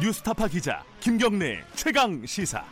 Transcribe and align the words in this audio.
뉴스타파 0.00 0.48
기자 0.48 0.84
김경래 1.00 1.64
최강 1.74 2.24
시사. 2.26 2.62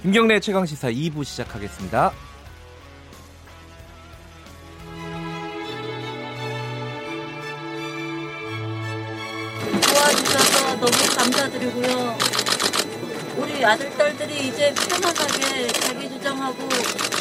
김경래 0.00 0.40
최강 0.40 0.64
시사 0.64 0.90
2부 0.90 1.22
시작하겠습니다. 1.24 2.12
도와주셔서 9.82 10.76
너무 10.76 11.16
감사드리고요. 11.16 12.18
우리 13.36 13.62
아들, 13.62 13.90
딸들이 13.90 14.48
이제 14.48 14.72
편안하게 14.72 15.68
자기 15.68 16.08
주장하고 16.08 16.66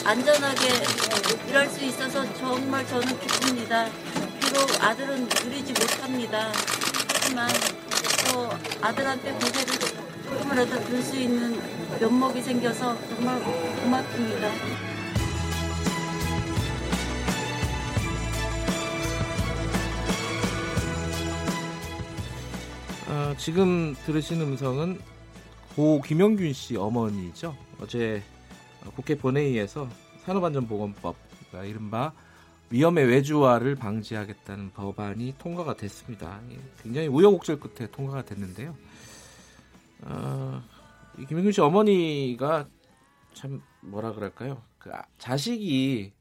안전하게 0.05 0.67
일할 1.49 1.67
수 1.67 1.83
있어서 1.83 2.33
정말 2.35 2.87
저는 2.87 3.19
기쁩니다. 3.19 3.87
비록 4.59 4.83
아들은 4.83 5.21
누리지 5.21 5.71
못합니다. 5.71 6.51
하지만 7.07 7.49
또 8.27 8.49
아들한테 8.85 9.31
고개를 9.31 9.79
조금이라도 10.25 10.83
들 10.85 11.01
수 11.01 11.15
있는 11.15 11.57
면목이 11.99 12.41
생겨서 12.41 12.97
정말 13.07 13.41
고맙습니다. 13.41 14.49
어, 23.07 23.33
지금 23.37 23.95
들으신 24.05 24.41
음성은 24.41 24.99
고 25.75 26.01
김영균 26.01 26.51
씨 26.51 26.75
어머니죠. 26.75 27.55
어제 27.81 28.21
국회 28.95 29.15
본회의에서 29.17 29.87
산업안전보건법, 30.25 31.15
이른바 31.65 32.11
위험의 32.71 33.05
외주화를 33.07 33.75
방지하겠다는 33.75 34.71
법안이 34.73 35.35
통과가 35.39 35.75
됐습니다. 35.75 36.39
굉장히 36.83 37.07
우여곡절 37.07 37.59
끝에 37.59 37.89
통과가 37.89 38.23
됐는데요. 38.25 38.75
어, 40.01 40.61
이 41.17 41.25
김영균 41.25 41.51
씨 41.51 41.61
어머니가 41.61 42.67
참 43.33 43.61
뭐라 43.81 44.13
그럴까요? 44.13 44.61
그 44.77 44.91
아- 44.93 45.03
자식이 45.17 46.13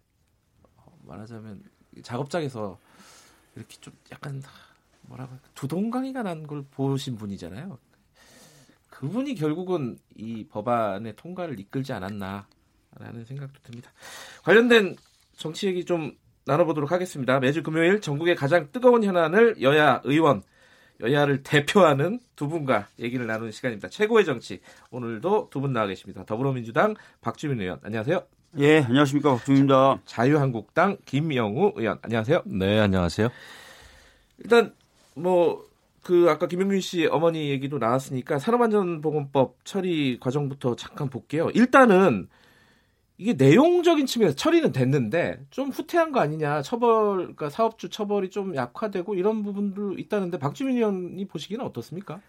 어, 0.76 0.98
말하자면 1.04 1.62
작업장에서 2.02 2.78
이렇게 3.54 3.76
좀 3.80 3.92
약간 4.10 4.42
뭐라고 5.02 5.36
두동강이가 5.54 6.22
난 6.22 6.46
걸 6.46 6.64
보신 6.70 7.16
분이잖아요. 7.16 7.78
그분이 8.90 9.34
결국은 9.34 9.98
이 10.16 10.46
법안의 10.48 11.14
통과를 11.16 11.60
이끌지 11.60 11.92
않았나라는 11.92 13.24
생각도 13.26 13.60
듭니다. 13.62 13.92
관련된 14.42 14.96
정치 15.36 15.66
얘기 15.68 15.84
좀 15.84 16.16
나눠보도록 16.48 16.90
하겠습니다. 16.90 17.38
매주 17.40 17.62
금요일 17.62 18.00
전국의 18.00 18.34
가장 18.34 18.68
뜨거운 18.72 19.04
현안을 19.04 19.60
여야 19.60 20.00
의원, 20.04 20.42
여야를 21.00 21.42
대표하는 21.42 22.20
두 22.36 22.48
분과 22.48 22.88
얘기를 22.98 23.26
나누는 23.26 23.52
시간입니다. 23.52 23.88
최고의 23.88 24.24
정치 24.24 24.60
오늘도 24.90 25.48
두 25.50 25.60
분 25.60 25.72
나와 25.72 25.86
계십니다. 25.86 26.24
더불어민주당 26.24 26.94
박주민 27.20 27.60
의원 27.60 27.78
안녕하세요. 27.82 28.22
예, 28.58 28.80
안녕하십니까 28.80 29.34
박주민입니다. 29.34 30.00
자유한국당 30.06 30.96
김영우 31.04 31.74
의원 31.76 31.98
안녕하세요. 32.02 32.42
네, 32.46 32.80
안녕하세요. 32.80 33.28
일단 34.38 34.72
뭐 35.14 35.68
그 36.08 36.26
아까 36.30 36.46
김영균 36.46 36.80
씨 36.80 37.04
어머니 37.04 37.50
얘기도 37.50 37.76
나왔으니까 37.76 38.38
산업안전보건법 38.38 39.56
처리 39.64 40.18
과정부터 40.18 40.74
잠깐 40.74 41.10
볼게요. 41.10 41.50
일단은 41.52 42.28
이게 43.18 43.32
내용적인 43.32 44.06
측면에서 44.06 44.36
처리는 44.36 44.70
됐는데 44.70 45.44
좀 45.50 45.70
후퇴한 45.70 46.12
거 46.12 46.20
아니냐 46.20 46.62
처벌 46.62 47.16
그러니까 47.16 47.50
사업주 47.50 47.88
처벌이 47.90 48.30
좀 48.30 48.54
약화되고 48.54 49.16
이런 49.16 49.42
부분도 49.42 49.94
있다는데 49.98 50.38
박주민 50.38 50.76
의원이 50.76 51.26
보시기는 51.26 51.64
어떻습니까? 51.64 52.20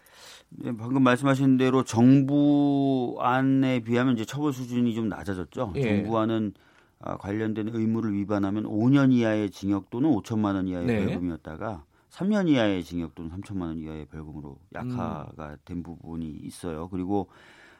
예, 0.65 0.75
방금 0.75 1.03
말씀하신 1.03 1.57
대로 1.57 1.83
정부안에 1.83 3.81
비하면 3.81 4.15
이제 4.15 4.25
처벌 4.25 4.51
수준이 4.51 4.95
좀 4.95 5.07
낮아졌죠. 5.07 5.73
예. 5.75 5.81
정부안은 5.81 6.53
아, 7.01 7.17
관련된 7.17 7.69
의무를 7.71 8.13
위반하면 8.13 8.63
5년 8.63 9.13
이하의 9.13 9.51
징역 9.51 9.91
또는 9.91 10.09
5천만 10.09 10.55
원 10.55 10.67
이하의 10.67 10.87
네. 10.87 11.05
벌금이었다가 11.05 11.85
3년 12.09 12.49
이하의 12.49 12.83
징역 12.83 13.13
또는 13.15 13.31
3천만 13.31 13.61
원 13.67 13.77
이하의 13.77 14.07
벌금으로 14.07 14.57
음. 14.75 14.95
약화가 14.97 15.57
된 15.63 15.83
부분이 15.83 16.27
있어요. 16.43 16.89
그리고 16.89 17.29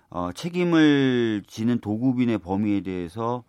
어, 0.09 0.31
책임을 0.33 1.43
지는 1.47 1.79
도급인의 1.79 2.39
범위에 2.39 2.81
대해서 2.81 3.43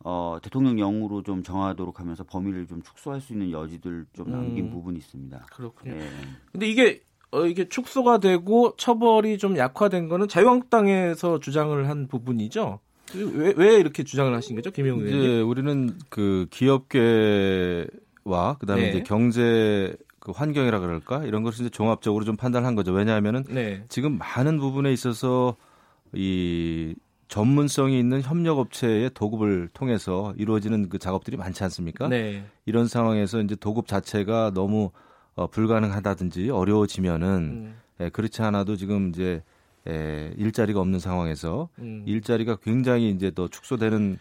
어, 0.00 0.38
대통령령으로 0.42 1.22
좀 1.22 1.42
정하도록 1.42 1.98
하면서 1.98 2.24
범위를 2.24 2.66
좀 2.66 2.82
축소할 2.82 3.20
수 3.20 3.32
있는 3.32 3.50
여지들 3.50 4.06
좀 4.12 4.30
남긴 4.30 4.66
음. 4.66 4.70
부분이 4.70 4.98
있습니다. 4.98 5.46
그렇군요. 5.50 5.94
예. 5.96 6.08
근데 6.52 6.68
이게 6.68 7.02
어, 7.30 7.46
이게 7.46 7.68
축소가 7.68 8.18
되고 8.18 8.76
처벌이 8.76 9.38
좀 9.38 9.56
약화된 9.56 10.08
거는 10.08 10.28
자유한국당에서 10.28 11.40
주장을 11.40 11.88
한 11.88 12.06
부분이죠. 12.06 12.78
왜, 13.14 13.54
왜 13.56 13.76
이렇게 13.76 14.04
주장을 14.04 14.32
하신 14.34 14.56
거죠, 14.56 14.70
김영우 14.70 15.00
의원님? 15.02 15.20
이제 15.20 15.40
우리는 15.40 15.98
그 16.08 16.46
기업계와 16.50 17.88
그다음에 18.58 18.82
네. 18.82 18.88
이제 18.90 19.02
경제 19.02 19.96
그 20.20 20.32
환경이라 20.32 20.80
그럴까 20.80 21.24
이런 21.24 21.42
것을 21.42 21.66
이제 21.66 21.70
종합적으로 21.70 22.24
좀 22.24 22.36
판단한 22.36 22.74
거죠. 22.74 22.92
왜냐하면은 22.92 23.44
네. 23.48 23.84
지금 23.88 24.16
많은 24.18 24.58
부분에 24.58 24.92
있어서 24.92 25.56
이 26.16 26.94
전문성이 27.28 27.98
있는 27.98 28.22
협력 28.22 28.58
업체의 28.58 29.10
도급을 29.14 29.68
통해서 29.72 30.34
이루어지는 30.36 30.88
그 30.88 30.98
작업들이 30.98 31.36
많지 31.36 31.64
않습니까? 31.64 32.08
네. 32.08 32.44
이런 32.66 32.86
상황에서 32.86 33.40
이제 33.40 33.56
도급 33.56 33.86
자체가 33.86 34.52
너무 34.54 34.90
어, 35.34 35.48
불가능하다든지 35.48 36.50
어려워지면은 36.50 37.28
음, 37.28 37.74
예, 38.00 38.08
그렇지 38.08 38.42
않아도 38.42 38.76
지금 38.76 39.08
이제 39.08 39.42
예, 39.88 40.32
일자리가 40.36 40.80
없는 40.80 40.98
상황에서 40.98 41.68
음. 41.78 42.04
일자리가 42.06 42.56
굉장히 42.56 43.10
이제 43.10 43.30
더 43.32 43.48
축소되는 43.48 44.18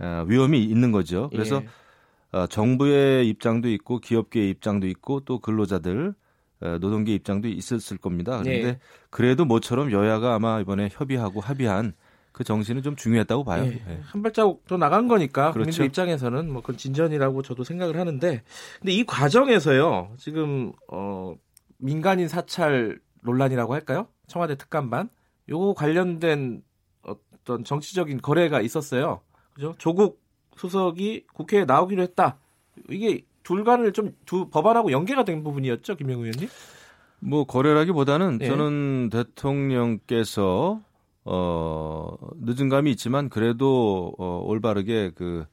어, 0.00 0.24
위험이 0.28 0.62
있는 0.62 0.92
거죠. 0.92 1.28
그래서 1.30 1.62
예. 1.62 2.38
어, 2.38 2.46
정부의 2.46 3.28
입장도 3.28 3.68
있고 3.70 3.98
기업계의 3.98 4.50
입장도 4.50 4.86
있고 4.86 5.20
또 5.20 5.38
근로자들 5.38 6.08
어, 6.10 6.14
노동계 6.60 7.14
입장도 7.14 7.48
있었을 7.48 7.96
겁니다. 7.96 8.38
그런데 8.42 8.68
예. 8.68 8.78
그래도 9.08 9.44
모처럼 9.44 9.92
여야가 9.92 10.34
아마 10.34 10.60
이번에 10.60 10.88
협의하고 10.92 11.40
합의한 11.40 11.94
그 12.32 12.44
정신은 12.44 12.82
좀 12.82 12.96
중요했다고 12.96 13.44
봐요. 13.44 13.64
예, 13.64 13.82
예. 13.88 14.00
한 14.02 14.22
발자국 14.22 14.66
더 14.66 14.76
나간 14.76 15.08
거니까 15.08 15.52
그렇죠. 15.52 15.70
국민들 15.70 15.84
입장에서는 15.86 16.52
뭐 16.52 16.62
그건 16.62 16.76
진전이라고 16.76 17.42
저도 17.42 17.64
생각을 17.64 17.98
하는데 17.98 18.42
근데 18.78 18.92
이 18.92 19.04
과정에서요 19.04 20.14
지금 20.16 20.72
어 20.88 21.34
민간인 21.78 22.28
사찰 22.28 23.00
논란이라고 23.22 23.74
할까요 23.74 24.06
청와대 24.26 24.54
특감반 24.56 25.08
요거 25.48 25.74
관련된 25.74 26.62
어떤 27.02 27.64
정치적인 27.64 28.20
거래가 28.22 28.60
있었어요 28.60 29.20
그죠 29.52 29.74
조국 29.78 30.22
수석이 30.56 31.26
국회에 31.34 31.64
나오기로 31.64 32.02
했다 32.02 32.38
이게 32.88 33.22
둘간을 33.42 33.92
좀두 33.92 34.48
법안하고 34.50 34.92
연계가 34.92 35.24
된 35.24 35.42
부분이었죠 35.42 35.96
김영우 35.96 36.24
의원님 36.24 36.48
뭐 37.20 37.44
거래라기보다는 37.44 38.38
예. 38.40 38.46
저는 38.46 39.10
대통령께서 39.10 40.80
어 41.24 42.16
늦은 42.40 42.68
감이 42.68 42.90
있지만 42.92 43.28
그래도 43.28 44.14
어, 44.18 44.42
올바르게 44.44 45.12
그 45.14 45.44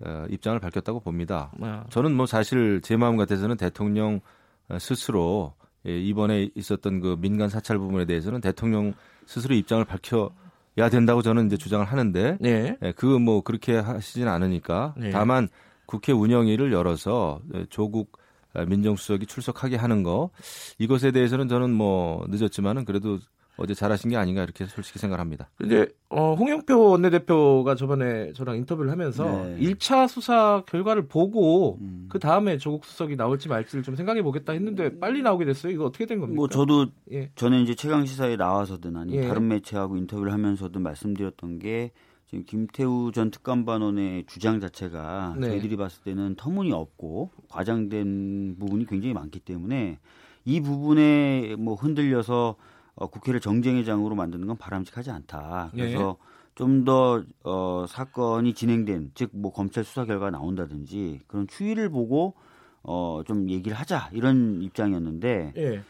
어, 0.00 0.26
입장을 0.30 0.58
밝혔다고 0.60 1.00
봅니다. 1.00 1.50
아, 1.60 1.84
저는 1.90 2.14
뭐 2.14 2.26
사실 2.26 2.80
제 2.82 2.96
마음 2.96 3.16
같아서는 3.16 3.56
대통령 3.56 4.20
어, 4.68 4.78
스스로 4.78 5.54
예, 5.86 5.98
이번에 5.98 6.50
있었던 6.54 7.00
그 7.00 7.16
민간 7.18 7.48
사찰 7.48 7.78
부분에 7.78 8.04
대해서는 8.04 8.40
대통령 8.40 8.94
스스로 9.26 9.54
입장을 9.54 9.84
밝혀야 9.84 10.88
된다고 10.90 11.22
저는 11.22 11.46
이제 11.46 11.56
주장을 11.56 11.84
하는데 11.84 12.36
네 12.40 12.76
예, 12.80 12.92
그거 12.92 13.18
뭐 13.18 13.42
그렇게 13.42 13.76
하시진 13.76 14.28
않으니까 14.28 14.94
네. 14.96 15.10
다만 15.10 15.48
국회 15.88 16.12
운영위를 16.12 16.70
열어서 16.70 17.40
예, 17.54 17.64
조국 17.70 18.12
아, 18.52 18.64
민정수석이 18.64 19.26
출석하게 19.26 19.76
하는 19.76 20.02
거 20.02 20.30
이것에 20.78 21.12
대해서는 21.12 21.48
저는 21.48 21.72
뭐 21.72 22.24
늦었지만은 22.28 22.84
그래도 22.84 23.18
어제 23.56 23.74
잘하신 23.74 24.10
게 24.10 24.16
아닌가 24.16 24.42
이렇게 24.42 24.66
솔직히 24.66 24.98
생각합니다. 24.98 25.48
근데 25.56 25.86
어, 26.10 26.34
홍영표 26.34 26.90
원내대표가 26.90 27.74
저번에 27.74 28.32
저랑 28.34 28.56
인터뷰를 28.56 28.90
하면서 28.90 29.24
네. 29.24 29.58
1차 29.60 30.06
수사 30.08 30.62
결과를 30.66 31.08
보고 31.08 31.78
음. 31.80 32.06
그 32.08 32.18
다음에 32.18 32.58
조국 32.58 32.84
수석이 32.84 33.16
나올지 33.16 33.48
말지를 33.48 33.82
좀 33.82 33.96
생각해 33.96 34.22
보겠다 34.22 34.52
했는데 34.52 34.98
빨리 35.00 35.22
나오게 35.22 35.46
됐어요. 35.46 35.72
이거 35.72 35.86
어떻게 35.86 36.06
된 36.06 36.20
겁니까? 36.20 36.36
뭐 36.36 36.48
저도 36.48 36.86
예. 37.10 37.30
저는 37.34 37.62
이제 37.62 37.74
최강 37.74 38.06
시사에 38.06 38.36
나와서든 38.36 38.96
아니 38.96 39.14
예. 39.14 39.20
면 39.20 39.28
다른 39.28 39.48
매체하고 39.48 39.96
인터뷰를 39.96 40.32
하면서도 40.32 40.78
말씀드렸던 40.78 41.58
게 41.58 41.90
지금 42.28 42.44
김태우 42.44 43.10
전 43.12 43.30
특감반원의 43.30 44.26
주장 44.26 44.60
자체가 44.60 45.36
네. 45.38 45.48
저희들이 45.48 45.76
봤을 45.76 46.02
때는 46.02 46.34
터무니없고 46.36 47.30
과장된 47.48 48.56
부분이 48.58 48.84
굉장히 48.86 49.14
많기 49.14 49.40
때문에 49.40 49.98
이 50.44 50.60
부분에 50.60 51.56
뭐 51.58 51.74
흔들려서 51.74 52.56
어, 52.96 53.06
국회를 53.06 53.40
정쟁의 53.40 53.84
장으로 53.86 54.14
만드는 54.14 54.46
건 54.46 54.56
바람직하지 54.58 55.10
않다. 55.10 55.70
예. 55.74 55.78
그래서 55.78 56.18
좀더 56.54 57.24
어, 57.44 57.86
사건이 57.88 58.52
진행된 58.52 59.12
즉 59.14 59.30
뭐 59.32 59.52
검찰 59.52 59.84
수사 59.84 60.04
결과가 60.04 60.30
나온다든지 60.30 61.20
그런 61.28 61.46
추이를 61.46 61.88
보고 61.88 62.34
어, 62.82 63.22
좀 63.26 63.48
얘기를 63.48 63.76
하자 63.76 64.10
이런 64.12 64.60
입장이었는데 64.60 65.54
예. 65.56 65.82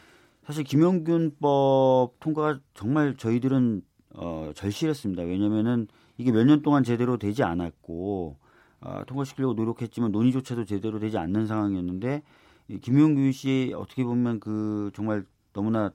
사실 0.44 0.62
김영균법 0.64 2.20
통과가 2.20 2.60
정말 2.74 3.16
저희들은 3.16 3.82
어, 4.14 4.50
절실했습니다. 4.54 5.22
왜냐면은 5.24 5.86
이게 6.16 6.32
몇 6.32 6.44
년 6.44 6.62
동안 6.62 6.82
제대로 6.82 7.16
되지 7.18 7.42
않았고 7.42 8.36
어, 8.80 9.02
통과시키려고 9.06 9.54
노력했지만 9.54 10.12
논의조차도 10.12 10.64
제대로 10.64 10.98
되지 10.98 11.18
않는 11.18 11.46
상황이었는데 11.46 12.22
이 12.68 12.78
김용균 12.78 13.32
씨 13.32 13.72
어떻게 13.76 14.04
보면 14.04 14.40
그 14.40 14.90
정말 14.94 15.24
너무나 15.52 15.92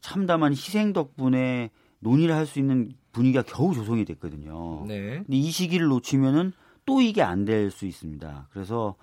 참담한 0.00 0.52
희생 0.52 0.92
덕분에 0.92 1.70
논의를 2.00 2.34
할 2.34 2.46
수 2.46 2.58
있는 2.58 2.92
분위기가 3.12 3.42
겨우 3.42 3.74
조성이 3.74 4.04
됐거든요. 4.04 4.84
네. 4.86 5.16
근데 5.16 5.36
이 5.36 5.50
시기를 5.50 5.86
놓치면은 5.88 6.52
또 6.86 7.00
이게 7.00 7.22
안 7.22 7.44
될 7.44 7.70
수 7.70 7.86
있습니다. 7.86 8.48
그래서 8.52 8.94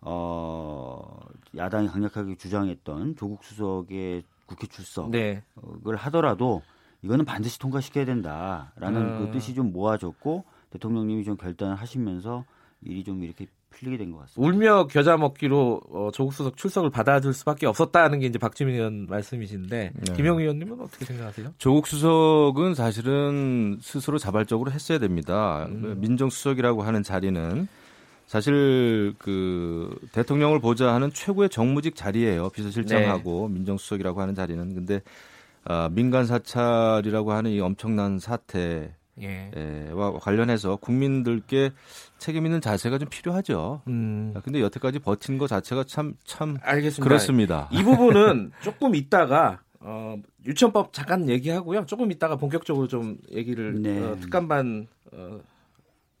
어 0.00 1.18
야당이 1.56 1.88
강력하게 1.88 2.34
주장했던 2.36 3.16
조국 3.16 3.44
수석의 3.44 4.24
국회 4.46 4.66
출석을 4.66 5.10
네. 5.12 5.42
하더라도 5.96 6.62
이거는 7.02 7.24
반드시 7.24 7.58
통과시켜야 7.58 8.04
된다라는 8.04 9.14
아. 9.14 9.18
그 9.18 9.30
뜻이 9.32 9.54
좀 9.54 9.72
모아졌고 9.72 10.44
대통령님이 10.70 11.24
좀 11.24 11.36
결단을 11.36 11.74
하시면서 11.76 12.44
일이 12.82 13.04
좀 13.04 13.22
이렇게 13.22 13.46
풀리게 13.70 13.96
된 13.96 14.12
것 14.12 14.18
같습니다. 14.20 14.40
울며 14.54 14.86
겨자 14.86 15.16
먹기로 15.16 15.80
어, 15.90 16.10
조국 16.12 16.34
수석 16.34 16.56
출석을 16.56 16.90
받아줄 16.90 17.32
수밖에 17.32 17.66
없었다는 17.66 18.20
게 18.20 18.26
이제 18.26 18.38
박주민 18.38 18.74
의원 18.74 19.06
말씀이신데 19.08 19.92
네. 19.94 20.12
김영 20.14 20.38
의원님은 20.38 20.80
어떻게 20.80 21.04
생각하세요? 21.06 21.54
조국 21.58 21.86
수석은 21.86 22.74
사실은 22.74 23.78
스스로 23.80 24.18
자발적으로 24.18 24.70
했어야 24.70 24.98
됩니다. 24.98 25.66
음. 25.70 25.96
민정수석이라고 26.00 26.82
하는 26.82 27.02
자리는 27.02 27.66
사실 28.26 29.14
그 29.18 29.98
대통령을 30.12 30.60
보좌 30.60 30.94
하는 30.94 31.10
최고의 31.12 31.48
정무직 31.48 31.96
자리예요. 31.96 32.50
비서실장하고 32.50 33.48
네. 33.48 33.54
민정수석이라고 33.54 34.20
하는 34.20 34.34
자리는. 34.34 34.74
근데 34.74 35.00
아, 35.64 35.88
민간 35.92 36.26
사찰이라고 36.26 37.32
하는 37.32 37.50
이 37.52 37.60
엄청난 37.60 38.18
사태와 38.18 38.88
예. 39.22 39.50
관련해서 40.20 40.76
국민들께 40.76 41.70
책임 42.18 42.46
있는 42.46 42.60
자세가 42.60 42.98
좀 42.98 43.08
필요하죠. 43.08 43.82
음. 43.88 44.32
아, 44.36 44.40
근데 44.40 44.60
여태까지 44.60 44.98
버틴 44.98 45.38
것 45.38 45.46
자체가 45.46 45.84
참 45.84 46.14
참 46.24 46.56
알겠습니다. 46.62 47.04
그렇습니다. 47.08 47.68
이 47.72 47.82
부분은 47.82 48.52
조금 48.62 48.94
있다가 48.94 49.60
어, 49.80 50.16
유치원법 50.46 50.92
잠깐 50.92 51.28
얘기하고요. 51.28 51.86
조금 51.86 52.10
있다가 52.12 52.36
본격적으로 52.36 52.86
좀 52.88 53.18
얘기를 53.32 53.80
네. 53.82 54.00
어, 54.00 54.16
특감반 54.20 54.86
어, 55.12 55.40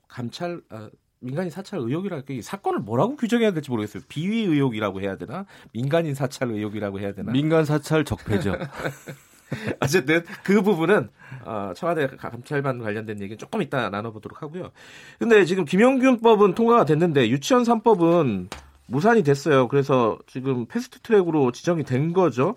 감찰 0.08 0.60
어, 0.70 0.88
민간인 1.20 1.50
사찰 1.50 1.78
의혹이랄까 1.78 2.34
이 2.34 2.42
사건을 2.42 2.80
뭐라고 2.80 3.14
규정해야 3.16 3.52
될지 3.52 3.70
모르겠어요. 3.70 4.02
비위 4.08 4.42
의혹이라고 4.42 5.00
해야 5.00 5.16
되나? 5.16 5.46
민간인 5.72 6.14
사찰 6.14 6.50
의혹이라고 6.50 6.98
해야 6.98 7.12
되나? 7.12 7.30
민간 7.30 7.64
사찰 7.64 8.04
적폐죠. 8.04 8.56
어쨌든 9.80 10.24
그 10.42 10.62
부분은 10.62 11.08
어, 11.44 11.72
청와대 11.76 12.06
감찰반 12.06 12.78
관련된 12.78 13.20
얘기는 13.20 13.38
조금 13.38 13.62
이따 13.62 13.88
나눠보도록 13.90 14.42
하고요. 14.42 14.70
근데 15.18 15.44
지금 15.44 15.64
김용균법은 15.64 16.54
통과가 16.54 16.84
됐는데 16.84 17.28
유치원 17.28 17.64
3법은 17.64 18.48
무산이 18.86 19.22
됐어요. 19.22 19.68
그래서 19.68 20.18
지금 20.26 20.66
패스트 20.66 21.00
트랙으로 21.00 21.52
지정이 21.52 21.84
된 21.84 22.12
거죠. 22.12 22.54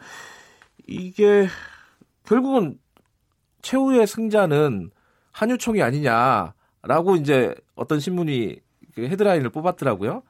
이게 0.87 1.47
결국은 2.25 2.77
최후의 3.61 4.05
승자는 4.05 4.91
한유총이 5.31 5.81
아니냐라고 5.81 7.15
이제 7.19 7.55
어떤 7.75 7.99
신문이 7.99 8.59
그 8.95 9.07
헤드라인을 9.07 9.49
뽑았더라고요. 9.49 10.23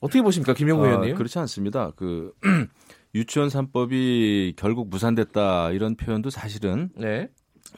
어떻게 0.00 0.20
보십니까, 0.22 0.52
김영우 0.52 0.84
아, 0.84 0.88
의원님? 0.88 1.14
그렇지 1.14 1.38
않습니다. 1.38 1.92
그 1.96 2.32
유치원 3.14 3.48
3법이 3.48 4.54
결국 4.56 4.88
무산됐다 4.90 5.70
이런 5.70 5.94
표현도 5.96 6.30
사실은 6.30 6.90
네. 6.96 7.28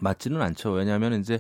맞지는 0.01 0.41
않죠. 0.41 0.73
왜냐하면 0.73 1.21
이제 1.21 1.39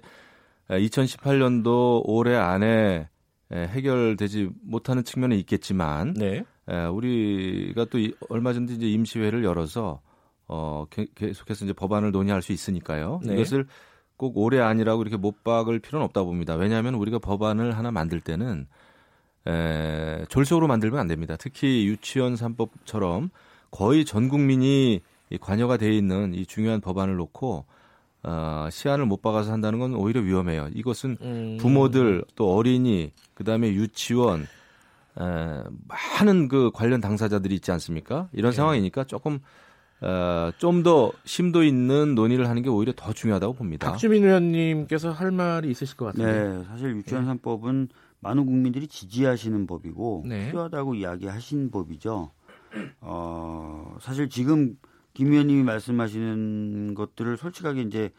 2018년도 0.68 2.02
올해 2.04 2.36
안에 2.36 3.08
해결되지 3.52 4.50
못하는 4.62 5.04
측면이 5.04 5.38
있겠지만 5.40 6.14
네. 6.14 6.42
에, 6.68 6.84
우리가 6.86 7.84
또 7.86 7.98
이- 7.98 8.12
얼마 8.28 8.52
전에 8.52 8.72
이제 8.72 8.86
임시회를 8.88 9.44
열어서 9.44 10.00
어 10.48 10.84
게- 10.90 11.06
계속해서 11.14 11.64
이제 11.64 11.72
법안을 11.72 12.10
논의할 12.12 12.42
수 12.42 12.52
있으니까요. 12.52 13.20
네. 13.24 13.34
이것을 13.34 13.66
꼭 14.16 14.36
올해 14.38 14.60
아니라고 14.60 15.02
이렇게 15.02 15.16
못 15.16 15.44
박을 15.44 15.78
필요는 15.78 16.04
없다 16.06 16.22
봅니다. 16.24 16.54
왜냐하면 16.56 16.94
우리가 16.94 17.18
법안을 17.18 17.76
하나 17.76 17.90
만들 17.90 18.20
때는 18.20 18.66
에, 19.46 20.24
졸속으로 20.28 20.66
만들면 20.66 20.98
안 20.98 21.06
됩니다. 21.06 21.36
특히 21.38 21.86
유치원 21.86 22.34
3법처럼 22.34 23.30
거의 23.70 24.04
전 24.04 24.28
국민이 24.28 25.00
이 25.30 25.38
관여가 25.38 25.76
돼 25.76 25.94
있는 25.94 26.34
이 26.34 26.46
중요한 26.46 26.80
법안을 26.80 27.16
놓고 27.16 27.64
어, 28.22 28.68
시한을 28.70 29.06
못 29.06 29.22
박아서 29.22 29.52
한다는 29.52 29.78
건 29.78 29.94
오히려 29.94 30.20
위험해요. 30.20 30.68
이것은 30.74 31.16
음. 31.20 31.56
부모들 31.60 32.24
또 32.34 32.54
어린이 32.54 33.12
그다음에 33.34 33.68
유치원 33.68 34.42
에, 35.20 35.62
많은 36.20 36.48
그 36.48 36.70
관련 36.74 37.00
당사자들이 37.00 37.54
있지 37.54 37.70
않습니까? 37.72 38.28
이런 38.32 38.50
네. 38.50 38.56
상황이니까 38.56 39.04
조금 39.04 39.38
어, 40.00 40.50
좀 40.58 40.82
더 40.82 41.12
심도 41.24 41.62
있는 41.64 42.14
논의를 42.14 42.48
하는 42.48 42.62
게 42.62 42.68
오히려 42.68 42.92
더 42.94 43.12
중요하다고 43.12 43.54
봅니다. 43.54 43.90
박주민 43.90 44.24
의원님께서 44.24 45.10
할 45.10 45.30
말이 45.30 45.70
있으실 45.70 45.96
것 45.96 46.06
같은데. 46.06 46.32
네, 46.32 46.64
사실 46.64 46.96
유치원 46.96 47.26
3법은 47.38 47.88
많은 48.20 48.44
국민들이 48.44 48.86
지지하시는 48.88 49.66
법이고 49.66 50.24
네. 50.26 50.46
필요하다고 50.46 50.94
이야기하신 50.96 51.70
법이죠. 51.70 52.30
어, 53.00 53.96
사실 54.00 54.28
지금 54.28 54.76
김 55.14 55.32
의원님이 55.32 55.62
말씀하시는 55.62 56.94
것들을 56.94 57.36
솔직하게 57.36 57.82
이제 57.82 58.10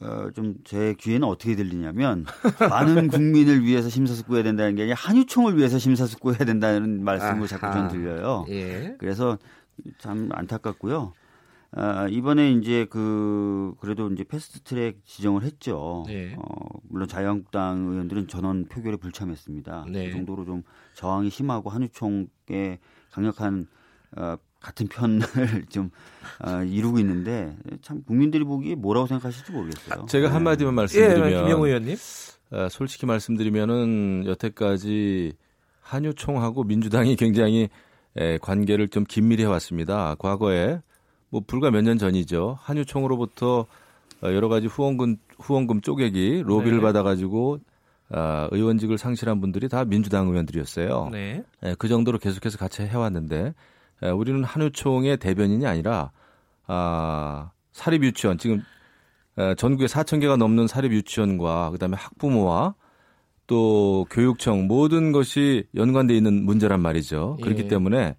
어, 0.00 0.28
좀 0.34 0.56
제 0.64 0.94
귀에는 0.98 1.26
어떻게 1.26 1.56
들리냐면 1.56 2.26
많은 2.70 3.08
국민을 3.08 3.62
위해서 3.64 3.88
심사숙고해야 3.88 4.42
된다는 4.44 4.74
게 4.74 4.82
아니라 4.82 4.96
한유총을 4.98 5.56
위해서 5.56 5.78
심사숙고해야 5.78 6.44
된다는 6.44 7.04
자꾸 7.46 7.66
아하. 7.66 7.74
전 7.74 7.88
들려요. 7.88 8.44
예. 8.50 8.94
그래서 8.98 9.38
참 9.98 10.28
안타깝고요. 10.32 11.12
아, 11.72 12.08
이번에 12.08 12.52
이제 12.52 12.86
그 12.88 13.74
그래도 13.80 14.10
이제 14.10 14.24
패스트트랙 14.24 15.04
지정을 15.04 15.42
했죠. 15.42 16.04
네. 16.06 16.34
어, 16.38 16.78
물론 16.88 17.08
자유한국당 17.08 17.88
의원들은 17.90 18.28
전원 18.28 18.66
표결에 18.66 18.96
불참했습니다. 18.96 19.86
네. 19.90 20.06
그 20.06 20.12
정도로 20.12 20.44
좀 20.44 20.62
저항이 20.94 21.28
심하고 21.30 21.70
한유총의 21.70 22.78
강력한 23.10 23.66
어, 24.16 24.36
같은 24.60 24.86
편을 24.88 25.20
좀 25.70 25.90
어, 26.44 26.62
이루고 26.62 26.98
있는데 27.00 27.56
참 27.82 28.02
국민들이 28.04 28.44
보기에 28.44 28.74
뭐라고 28.74 29.06
생각하실지 29.06 29.52
모르겠어요. 29.52 30.06
제가 30.06 30.28
네. 30.28 30.32
한마디만 30.34 30.72
예, 30.72 30.76
말씀드리면 30.76 31.30
김영우 31.44 31.66
의원님. 31.66 31.96
어, 32.52 32.68
솔직히 32.70 33.06
말씀드리면은 33.06 34.24
여태까지 34.26 35.32
한유총하고 35.82 36.64
민주당이 36.64 37.16
굉장히 37.16 37.68
에, 38.16 38.38
관계를 38.38 38.88
좀 38.88 39.04
긴밀히 39.04 39.42
해왔습니다. 39.44 40.14
과거에 40.18 40.80
뭐 41.28 41.42
불과 41.46 41.70
몇 41.70 41.82
년 41.82 41.98
전이죠. 41.98 42.58
한유총으로부터 42.60 43.66
어, 44.22 44.26
여러 44.32 44.48
가지 44.48 44.66
후원금 44.66 45.16
후원금 45.38 45.80
쪼개기 45.82 46.42
로비를 46.44 46.78
네. 46.78 46.82
받아가지고 46.82 47.58
아, 48.08 48.48
의원직을 48.52 48.98
상실한 48.98 49.40
분들이 49.40 49.68
다 49.68 49.84
민주당 49.84 50.28
의원들이었어요. 50.28 51.08
네. 51.12 51.42
에, 51.62 51.74
그 51.78 51.88
정도로 51.88 52.18
계속해서 52.18 52.56
같이 52.56 52.82
해왔는데 52.82 53.36
에, 53.46 53.52
우리는 54.02 54.44
한유총의 54.44 55.18
대변인이 55.18 55.66
아니라 55.66 56.10
아, 56.66 57.50
사립 57.72 58.02
유치원 58.04 58.38
지금 58.38 58.62
에, 59.38 59.54
전국에 59.54 59.86
4천 59.86 60.20
개가 60.20 60.36
넘는 60.36 60.66
사립 60.66 60.92
유치원과 60.92 61.70
그다음에 61.70 61.96
학부모와 61.96 62.74
또 63.46 64.06
교육청 64.10 64.66
모든 64.66 65.12
것이 65.12 65.66
연관돼 65.74 66.16
있는 66.16 66.44
문제란 66.44 66.80
말이죠. 66.80 67.38
그렇기 67.42 67.64
예. 67.64 67.68
때문에 67.68 68.16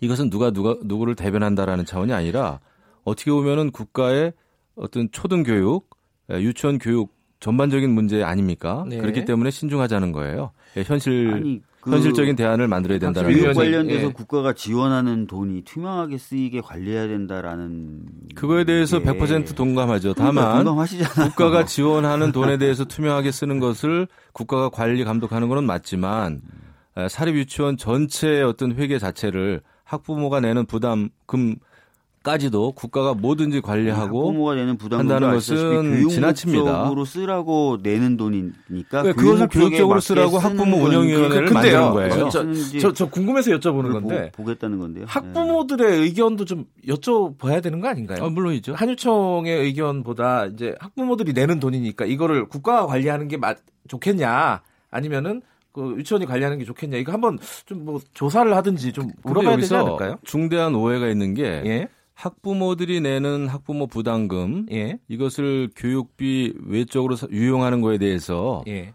이것은 0.00 0.30
누가 0.30 0.50
누가 0.50 0.76
누구를 0.82 1.14
대변한다라는 1.14 1.84
차원이 1.84 2.12
아니라 2.12 2.60
어떻게 3.04 3.30
보면은 3.30 3.70
국가의 3.70 4.32
어떤 4.76 5.10
초등 5.10 5.42
교육, 5.42 5.90
에, 6.30 6.40
유치원 6.40 6.78
교육 6.78 7.14
전반적인 7.40 7.90
문제 7.90 8.22
아닙니까? 8.22 8.84
네. 8.88 8.98
그렇기 8.98 9.24
때문에 9.24 9.50
신중하자는 9.50 10.12
거예요. 10.12 10.52
예, 10.76 10.82
현실 10.82 11.30
아니, 11.32 11.62
그 11.80 11.90
현실적인 11.90 12.36
대안을 12.36 12.68
만들어야 12.68 12.98
된다는 12.98 13.28
박수민 13.28 13.44
교육 13.44 13.56
관련돼서 13.56 14.08
예. 14.08 14.12
국가가 14.12 14.52
지원하는 14.52 15.26
돈이 15.26 15.62
투명하게 15.62 16.18
쓰이게 16.18 16.60
관리해야 16.60 17.08
된다라는 17.08 18.02
그거에 18.34 18.64
대해서 18.64 18.98
게 18.98 19.06
100% 19.06 19.54
동감하죠. 19.54 20.14
그러니까 20.14 20.42
다만 20.42 20.56
공감하시잖아요. 20.64 21.30
국가가 21.30 21.64
지원하는 21.64 22.32
돈에 22.32 22.58
대해서 22.58 22.84
투명하게 22.84 23.32
쓰는 23.32 23.60
것을 23.60 24.08
국가가 24.32 24.68
관리 24.68 25.04
감독하는 25.04 25.48
것은 25.48 25.64
맞지만 25.64 26.40
에, 26.96 27.08
사립 27.08 27.36
유치원 27.36 27.76
전체의 27.76 28.42
어떤 28.42 28.72
회계 28.72 28.98
자체를 28.98 29.62
학부모가 29.84 30.40
내는 30.40 30.66
부담금 30.66 31.56
까지도 32.22 32.72
국가가 32.72 33.14
뭐든지 33.14 33.62
관리하고 33.62 34.26
학부모가 34.28 34.54
내는 34.54 34.76
부담금도 34.76 35.14
한다는 35.14 35.36
아시다시피 35.38 35.64
것은 35.74 35.90
교육 35.94 36.10
지나칩니다. 36.10 36.60
목적으로 36.60 37.04
쓰라고 37.06 37.78
내는 37.82 38.18
돈이니까 38.18 39.02
네, 39.04 39.12
그것을 39.14 39.48
교육적으로 39.48 40.00
쓰라고 40.00 40.36
학부모 40.38 40.80
건 40.80 40.86
운영위원회를 40.88 41.46
그- 41.48 41.54
만드는 41.54 41.90
거예요. 41.92 42.28
저, 42.28 42.44
저, 42.78 42.92
저 42.92 43.08
궁금해서 43.08 43.52
여쭤보는 43.52 43.92
건데 43.92 44.30
보, 44.34 44.42
보겠다는 44.42 44.78
건데요. 44.78 45.06
네. 45.06 45.10
학부모들의 45.10 46.00
의견도 46.02 46.44
좀 46.44 46.66
여쭤봐야 46.86 47.62
되는 47.62 47.80
거 47.80 47.88
아닌가요? 47.88 48.22
아, 48.22 48.28
물론이죠. 48.28 48.74
한유총의 48.74 49.58
의견보다 49.64 50.44
이제 50.46 50.74
학부모들이 50.78 51.32
내는 51.32 51.58
돈이니까 51.58 52.04
이거를 52.04 52.48
국가가 52.48 52.86
관리하는 52.86 53.28
게 53.28 53.38
맞, 53.38 53.56
좋겠냐 53.88 54.60
아니면은 54.90 55.40
그 55.72 55.94
유치원이 55.96 56.26
관리하는 56.26 56.58
게 56.58 56.64
좋겠냐 56.66 56.98
이거 56.98 57.12
한번 57.12 57.38
좀 57.64 57.84
뭐 57.84 57.98
조사를 58.12 58.54
하든지 58.54 58.92
좀 58.92 59.10
물어봐야 59.22 59.56
되지 59.56 59.74
않을까요? 59.74 60.16
중대한 60.24 60.74
오해가 60.74 61.08
있는 61.08 61.32
게 61.32 61.62
예, 61.64 61.88
학부모들이 62.24 63.00
내는 63.00 63.48
학부모 63.48 63.86
부담금 63.86 64.66
예, 64.72 64.98
이것을 65.08 65.70
교육비 65.74 66.52
외적으로 66.66 67.16
사- 67.16 67.26
유용하는 67.30 67.80
거에 67.80 67.96
대해서 67.96 68.62
예. 68.68 68.92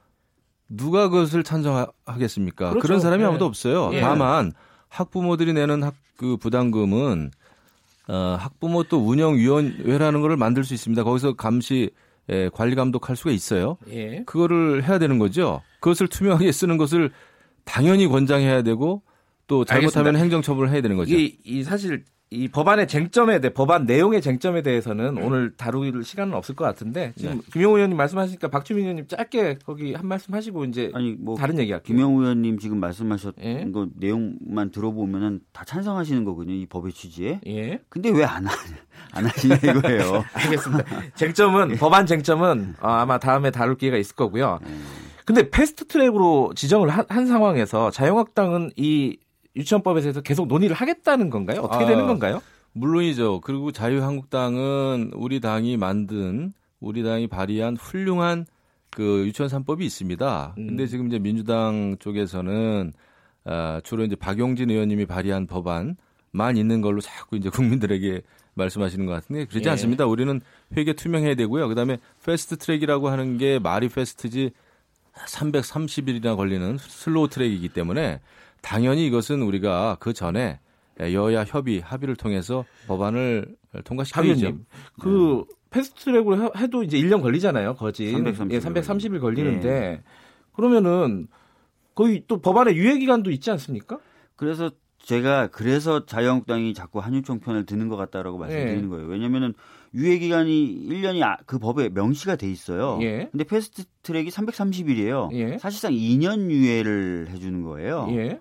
누가 0.70 1.10
그것을 1.10 1.44
찬성하겠습니까? 1.44 2.70
그렇죠. 2.70 2.82
그런 2.88 3.00
사람이 3.00 3.24
예. 3.24 3.28
아무도 3.28 3.46
없어요. 3.46 3.90
예. 3.94 4.02
다만 4.02 4.52
학부모들이 4.90 5.54
내는 5.54 5.82
학, 5.84 5.96
그 6.18 6.38
부담금은 6.38 7.32
어, 8.08 8.38
학부모 8.40 8.84
또 8.84 9.00
운영위원회라는 9.00 10.22
것을 10.22 10.38
만들 10.38 10.64
수 10.64 10.76
있습니다. 10.76 11.04
거기서 11.04 11.34
감시 11.34 11.90
에, 12.30 12.50
관리 12.50 12.76
감독할 12.76 13.16
수가 13.16 13.32
있어요. 13.32 13.78
예. 13.90 14.24
그거를 14.26 14.84
해야 14.88 15.00
되는 15.00 15.18
거죠. 15.18 15.62
그것을 15.80 16.08
투명하게 16.08 16.52
쓰는 16.52 16.78
것을 16.78 17.12
당연히 17.64 18.08
권장해야 18.08 18.62
되고 18.62 19.02
또 19.48 19.66
잘못하면. 19.66 20.16
행정처벌을 20.16 20.70
해야 20.72 20.82
되는 20.82 20.96
거죠. 20.96 21.16
이, 21.16 21.38
이 21.44 21.64
사실 21.64 22.04
이 22.32 22.48
법안의 22.48 22.88
쟁점에 22.88 23.40
대해 23.40 23.54
법안 23.54 23.86
내용의 23.86 24.22
쟁점에 24.22 24.62
대해서는 24.64 25.18
오늘 25.22 25.54
다룰 25.56 26.04
시간은 26.04 26.34
없을 26.34 26.56
것 26.56 26.66
같은데 26.66 27.14
지금 27.18 27.42
김용호 27.54 27.78
의원님 27.78 27.98
말씀하시니까 27.98 28.48
박주민 28.50 28.84
의원님 28.84 29.08
짧게 29.08 29.60
거기 29.66 29.94
한 29.94 30.08
말씀 30.08 30.34
하시고 30.34 30.66
이제 30.66 30.92
아니 30.94 31.12
뭐 31.14 31.38
다른 31.38 31.60
얘기 31.60 31.72
할게요. 31.72 31.96
김영우 31.96 32.22
의원님 32.22 32.58
지금 32.60 32.80
말씀하셨던 32.80 33.44
예. 33.44 33.72
거 33.72 33.88
내용만 33.96 34.72
들어보면은 34.72 35.42
다 35.54 35.64
찬성하시는 35.66 36.24
거거든요. 36.26 36.56
이 36.56 36.66
법의 36.66 36.94
취지에. 36.94 37.42
예. 37.48 37.80
근데 37.90 38.10
왜 38.10 38.24
안 38.24 38.46
안 39.12 39.26
하시냐 39.26 39.56
이거예요. 39.56 40.24
알겠습니다. 40.34 40.84
쟁점은 41.16 41.76
법안 41.78 42.06
쟁점은 42.06 42.76
어, 42.82 42.88
아마 42.88 43.18
다음에 43.18 43.52
다룰 43.52 43.78
기회가 43.78 43.98
있을 43.98 44.16
거고요. 44.16 44.60
근데 45.26 45.50
패스트 45.50 45.86
트랙으로 45.88 46.54
지정을 46.56 46.90
한, 46.90 47.06
한 47.10 47.26
상황에서 47.26 47.92
자유한국당은 47.92 48.72
이 48.76 49.18
유치원법에 49.56 50.02
대해서 50.02 50.22
계속 50.22 50.48
논의를 50.48 50.76
하겠다는 50.76 51.30
건가요? 51.30 51.62
어떻게 51.62 51.86
아, 51.86 51.88
되는 51.88 52.08
건가요? 52.08 52.42
물론이죠. 52.74 53.42
그리고 53.42 53.72
자유한국당은 53.72 55.12
우리 55.14 55.40
당이 55.40 55.78
만든 55.78 56.52
우리 56.80 57.04
당이 57.04 57.28
발의한 57.28 57.78
훌륭한 57.78 58.46
그 58.92 59.24
유치원 59.26 59.50
3법이 59.50 59.82
있습니다. 59.82 60.56
음. 60.58 60.68
근데 60.68 60.88
지금 60.88 61.08
이제 61.08 61.20
민주당 61.20 61.96
쪽에서는 62.00 62.94
아, 63.46 63.82
주로 63.84 64.04
이제 64.04 64.16
박용진 64.16 64.70
의원님이 64.70 65.06
발의한 65.06 65.48
법안만 65.48 66.58
있는 66.58 66.82
걸로 66.82 67.00
자꾸 67.00 67.38
이제 67.38 67.50
국민들에게 67.50 68.22
말씀하시는 68.56 69.06
것 69.06 69.12
같은데 69.12 69.46
그렇지 69.46 69.68
예. 69.68 69.72
않습니다. 69.72 70.06
우리는 70.06 70.42
회계 70.76 70.94
투명해야 70.94 71.36
되고요. 71.36 71.68
그다음에 71.68 71.98
패스트 72.26 72.58
트랙이라고 72.58 73.10
하는 73.10 73.38
게 73.38 73.60
말이 73.60 73.90
fast지 73.90 74.52
330일이나 75.14 76.36
걸리는 76.36 76.78
slow 76.80 77.30
track이기 77.30 77.70
때문에 77.70 78.20
당연히 78.66 79.06
이것은 79.06 79.44
우리가 79.44 79.98
그 80.00 80.12
전에 80.14 80.60
여야 81.00 81.44
협의 81.44 81.80
합의를 81.82 82.16
통해서 82.16 82.66
법안을 82.88 83.56
통과시켜야죠. 83.84 84.32
박의원님, 84.34 84.66
그 85.00 85.46
패스트 85.70 86.06
트랙으로 86.06 86.42
해- 86.44 86.50
해도 86.58 86.82
이제 86.84 86.98
1년 86.98 87.22
걸리잖아요. 87.22 87.76
거진 87.76 88.24
330일 88.24 88.52
예, 88.54 88.60
330일 88.60 89.20
걸리는데 89.22 90.02
그러면은 90.54 91.28
거의 91.94 92.24
또 92.28 92.42
법안의 92.42 92.76
유예 92.76 92.98
기간도 92.98 93.30
있지 93.32 93.52
않습니까? 93.52 94.00
그래서 94.36 94.72
제가 95.00 95.48
그래서 95.48 96.06
자유한국당이 96.06 96.74
자꾸 96.74 97.00
한유총 97.00 97.40
편을 97.42 97.66
드는 97.68 97.90
것 97.90 97.96
같다라고 97.98 98.38
말씀드리는 98.40 98.86
예. 98.86 98.88
거예요. 98.88 99.06
왜냐면은 99.08 99.54
유예 99.94 100.18
기간이 100.18 100.88
1년이 100.90 101.22
아- 101.22 101.38
그 101.46 101.60
법에 101.60 101.90
명시가 101.90 102.38
돼 102.38 102.50
있어요. 102.50 102.98
예. 103.02 103.28
근데 103.32 103.44
패스트 103.44 103.84
트랙이 104.02 104.30
330일이에요. 104.30 105.32
예. 105.34 105.58
사실상 105.60 105.92
2년 105.92 106.50
유예를 106.50 107.28
해 107.30 107.38
주는 107.38 107.62
거예요. 107.62 108.08
예. 108.12 108.40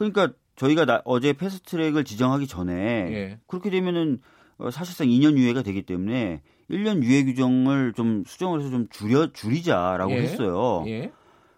그러니까 0.00 0.32
저희가 0.56 0.86
나- 0.86 1.02
어제 1.04 1.34
패스트 1.34 1.70
트랙을 1.72 2.04
지정하기 2.04 2.46
전에 2.46 2.72
예. 2.74 3.38
그렇게 3.46 3.68
되면은 3.68 4.20
어, 4.56 4.70
사실상 4.70 5.06
2년 5.08 5.36
유예가 5.36 5.62
되기 5.62 5.82
때문에 5.82 6.40
1년 6.70 7.02
유예 7.02 7.24
규정을 7.24 7.92
좀 7.94 8.24
수정을 8.26 8.60
해서 8.60 8.70
좀 8.70 8.88
줄여 8.88 9.32
줄이자라고 9.32 10.12
예. 10.12 10.22
했어요. 10.22 10.84
예. 10.86 11.12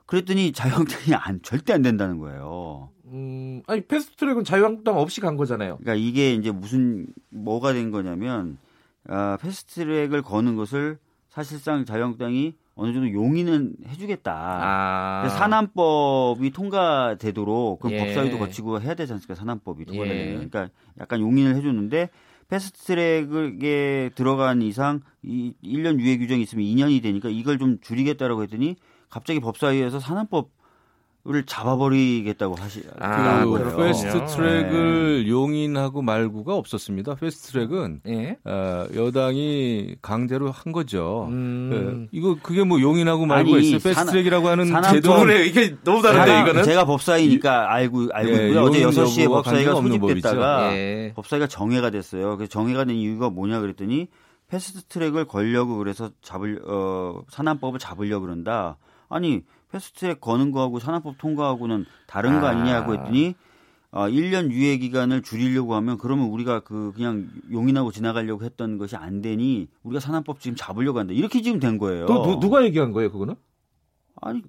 그랬더니 0.07 0.51
자유한국당이 0.53 1.15
안 1.15 1.41
절대 1.43 1.73
안 1.73 1.83
된다는 1.83 2.19
거예요. 2.19 2.91
음, 3.07 3.63
아니 3.69 3.83
패스트 3.83 4.17
트랙은 4.17 4.43
자유한국당 4.43 4.99
없이 4.99 5.21
간 5.21 5.37
거잖아요. 5.37 5.79
그러니까 5.79 5.95
이게 5.95 6.35
이제 6.35 6.51
무슨 6.51 7.07
뭐가 7.31 7.73
된 7.75 7.91
거냐면 7.93 8.59
아, 9.09 9.39
패스트트랙을 9.41 10.23
거는 10.23 10.57
것을 10.57 10.99
사실상 11.29 11.85
자유한국당이 11.85 12.55
어느 12.75 12.93
정도 12.93 13.13
용인은 13.13 13.75
해주겠다. 13.89 14.33
아. 14.35 15.29
산안법이 15.29 16.51
통과되도록 16.51 17.81
그 17.81 17.91
예. 17.91 17.99
법사위도 17.99 18.39
거치고 18.39 18.81
해야 18.81 18.95
되지 18.95 19.13
않습니까? 19.13 19.35
산안법이 19.35 19.85
통과되면. 19.85 20.19
예. 20.19 20.33
그러니까 20.33 20.69
약간 20.99 21.21
용인을 21.21 21.55
해줬는데 21.57 22.09
패스트트랙에 22.49 24.11
들어간 24.15 24.63
이상 24.63 25.01
이 25.23 25.55
1년 25.65 25.99
유예 26.01 26.19
규정이 26.19 26.43
있으면 26.43 26.65
2년이 26.65 27.03
되니까 27.03 27.29
이걸 27.29 27.59
좀 27.59 27.79
줄이겠다라고 27.81 28.43
했더니 28.43 28.77
갑자기 29.09 29.41
법사위에서 29.41 30.01
산안법 30.01 30.51
을 31.29 31.47
잡아버리겠다고 31.47 32.57
하시 32.57 32.83
아, 32.99 33.45
그. 33.45 33.77
패스트 33.77 34.11
그렇군요. 34.11 34.27
트랙을 34.27 35.29
용인하고 35.29 36.03
말고가 36.03 36.57
없었습니다. 36.57 37.15
패스트 37.15 37.53
트랙은 37.53 38.01
예. 38.09 38.39
어, 38.45 38.87
여당이 38.93 39.99
강제로 40.03 40.51
한 40.51 40.73
거죠. 40.73 41.29
음. 41.31 42.09
예, 42.13 42.19
이거 42.19 42.37
그게 42.43 42.65
뭐 42.65 42.81
용인하고 42.81 43.27
말고 43.27 43.57
있어요. 43.59 43.79
패스트 43.79 44.11
트랙이라고 44.11 44.49
하는 44.49 44.65
제도는 44.83 45.25
그래 45.25 45.47
이게 45.47 45.77
너무 45.85 46.03
다른데 46.03 46.41
이거는. 46.41 46.65
제가 46.65 46.87
법사위니까 46.87 47.73
알고 47.73 48.09
알고 48.13 48.31
예, 48.33 48.49
있고요. 48.49 48.63
어제 48.65 48.83
용인 48.83 48.99
6시에 48.99 49.23
여부와 49.23 49.43
법사위가 49.43 49.75
소집됐다가 49.77 50.73
예. 50.75 51.13
법사위가 51.15 51.47
정회가 51.47 51.91
됐어요. 51.91 52.37
그래서 52.37 52.51
정회가 52.51 52.85
된 52.85 52.97
이유가 52.97 53.31
뭐냐 53.31 53.61
그랬더니 53.61 54.09
패스트 54.49 54.83
트랙을 54.89 55.27
걸려고 55.27 55.77
그래서 55.79 56.11
잡을 56.21 56.61
어 56.67 57.23
산안법을 57.31 57.79
잡으려고 57.79 58.27
그런다. 58.27 58.77
아니 59.09 59.43
패스트 59.73 60.01
트랙 60.01 60.21
거는 60.21 60.53
거하고 60.53 60.79
산안법 60.79 61.19
통과하고는 61.19 61.87
다른 62.07 62.41
거 62.41 62.47
아. 62.47 62.51
아니냐고 62.51 62.95
했더니 62.95 63.35
어 63.91 64.07
1년 64.07 64.51
유예 64.51 64.79
기간을 64.79 65.23
줄이려고 65.23 65.75
하면 65.75 65.99
그러면 65.99 66.29
우리가 66.29 66.61
그 66.61 66.93
그냥 66.95 67.29
용인하고 67.51 67.91
지나가려고 67.91 68.45
했던 68.45 68.79
것이 68.79 68.97
안 68.97 69.21
되니 69.21 69.69
우리가 69.83 70.01
산안법 70.01 70.41
지금 70.41 70.57
잡으려고 70.57 70.99
한다. 70.99 71.13
이렇게 71.13 71.43
지금 71.43 71.59
된 71.59 71.79
거예요. 71.79 72.07
또 72.07 72.23
누, 72.23 72.41
누가 72.41 72.65
얘기한 72.65 72.93
거예요, 72.93 73.11
그거는? 73.11 73.35
아니 74.21 74.43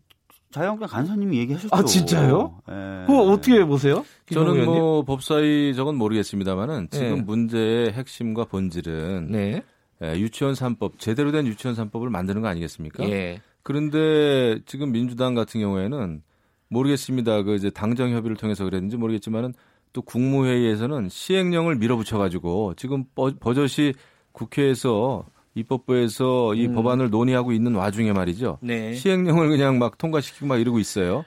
자유한국당 0.51 0.87
간사님이 0.95 1.39
얘기하셨죠. 1.39 1.75
아, 1.75 1.83
진짜요? 1.83 2.61
예. 2.69 3.05
그거 3.07 3.23
어떻게 3.23 3.65
보세요? 3.65 4.05
저는 4.31 4.53
의원님? 4.53 4.81
뭐 4.81 5.03
법사위 5.03 5.73
저건 5.75 5.95
모르겠습니다만은 5.95 6.89
지금 6.91 7.15
네. 7.15 7.21
문제의 7.23 7.91
핵심과 7.91 8.45
본질은 8.45 9.31
네. 9.31 9.63
예, 10.03 10.19
유치원 10.19 10.53
3법 10.53 10.99
제대로 10.99 11.31
된 11.31 11.47
유치원 11.47 11.75
3법을 11.75 12.09
만드는 12.09 12.41
거 12.41 12.47
아니겠습니까? 12.49 13.03
예. 13.09 13.41
그런데 13.63 14.59
지금 14.65 14.91
민주당 14.91 15.35
같은 15.35 15.59
경우에는 15.61 16.21
모르겠습니다. 16.69 17.43
그 17.43 17.55
이제 17.55 17.69
당정 17.69 18.11
협의를 18.11 18.35
통해서 18.37 18.63
그랬는지 18.63 18.97
모르겠지만은 18.97 19.53
또 19.93 20.01
국무회의에서는 20.01 21.07
시행령을 21.09 21.75
밀어붙여 21.75 22.17
가지고 22.17 22.73
지금 22.75 23.05
버- 23.15 23.31
버젓이 23.39 23.93
국회에서 24.31 25.25
입법부에서 25.55 26.55
이 26.55 26.65
음. 26.67 26.73
법안을 26.73 27.11
논의하고 27.11 27.51
있는 27.51 27.75
와중에 27.75 28.11
말이죠. 28.11 28.57
네. 28.61 28.93
시행령을 28.95 29.49
그냥 29.49 29.77
막 29.77 29.97
통과시키고 29.99 30.47
막 30.47 30.57
이러고 30.59 30.79
있어요. 30.79 31.23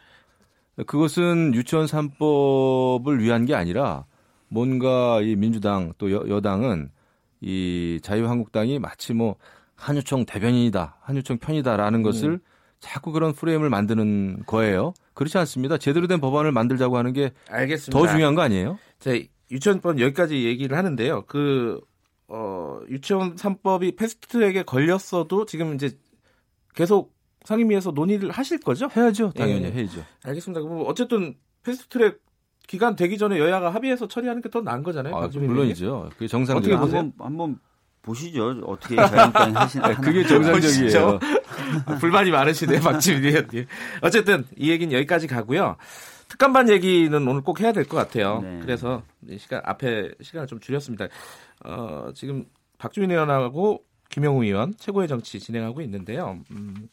그것은 0.86 1.54
유치원 1.54 1.86
3법을 1.86 3.20
위한 3.20 3.46
게 3.46 3.54
아니라 3.54 4.04
뭔가 4.48 5.20
이 5.22 5.36
민주당 5.36 5.92
또 5.96 6.10
여, 6.12 6.24
여당은 6.28 6.90
이 7.40 8.00
자유한국당이 8.02 8.78
마치 8.80 9.14
뭐 9.14 9.36
한유총 9.76 10.24
대변인이다, 10.26 10.98
한유총 11.02 11.38
편이다라는 11.38 12.02
것을 12.02 12.40
자꾸 12.80 13.12
그런 13.12 13.32
프레임을 13.32 13.70
만드는 13.70 14.44
거예요. 14.46 14.92
그렇지 15.14 15.38
않습니다. 15.38 15.78
제대로 15.78 16.06
된 16.06 16.20
법안을 16.20 16.52
만들자고 16.52 16.96
하는 16.96 17.12
게더 17.12 17.34
알겠습니다. 17.50 18.12
중요한 18.12 18.34
거 18.34 18.42
아니에요? 18.42 18.78
자, 18.98 19.12
유치원법 19.50 20.00
여기까지 20.00 20.44
얘기를 20.44 20.76
하는데요. 20.76 21.24
그, 21.26 21.80
어, 22.28 22.80
유치원 22.88 23.36
3법이 23.36 23.96
패스트트랙에 23.96 24.64
걸렸어도 24.64 25.46
지금 25.46 25.74
이제 25.74 25.96
계속 26.74 27.14
상임위에서 27.44 27.92
논의를 27.92 28.30
하실 28.30 28.58
거죠? 28.58 28.88
해야죠. 28.94 29.30
당연히 29.36 29.64
예. 29.66 29.70
해야죠. 29.72 30.02
알겠습니다. 30.24 30.60
그럼 30.62 30.82
어쨌든 30.86 31.34
패스트트랙 31.62 32.20
기간 32.66 32.96
되기 32.96 33.16
전에 33.18 33.38
여야가 33.38 33.70
합의해서 33.70 34.08
처리하는 34.08 34.42
게 34.42 34.48
더 34.48 34.60
나은 34.60 34.82
거잖아요. 34.82 35.14
아. 35.16 35.28
물론이죠. 35.28 36.10
그게. 36.14 36.26
보세요? 36.78 36.98
한번 36.98 37.12
한번 37.26 37.58
보시죠. 38.06 38.60
어떻게 38.64 38.96
자유한국당이 38.96 39.52
하시나. 39.58 39.88
네, 39.88 39.94
그게 39.96 40.24
정상적이에요. 40.26 41.18
불만이 42.00 42.30
많으시네요, 42.30 42.80
박지민 42.80 43.24
의원님. 43.24 43.66
어쨌든 44.00 44.44
이 44.56 44.70
얘기는 44.70 44.90
여기까지 44.96 45.26
가고요. 45.26 45.76
특감반 46.28 46.68
얘기는 46.70 47.28
오늘 47.28 47.42
꼭 47.42 47.60
해야 47.60 47.72
될 47.72 47.84
것 47.86 47.96
같아요. 47.96 48.40
네. 48.42 48.60
그래서 48.62 49.02
이 49.28 49.36
시간 49.38 49.60
앞에 49.64 50.10
시간을 50.22 50.46
좀 50.46 50.60
줄였습니다. 50.60 51.06
어, 51.64 52.08
지금 52.14 52.44
박주민 52.78 53.10
의원하고 53.10 53.82
김영우 54.08 54.44
의원 54.44 54.74
최고의 54.78 55.08
정치 55.08 55.38
진행하고 55.40 55.80
있는데요. 55.82 56.38
음, 56.52 56.88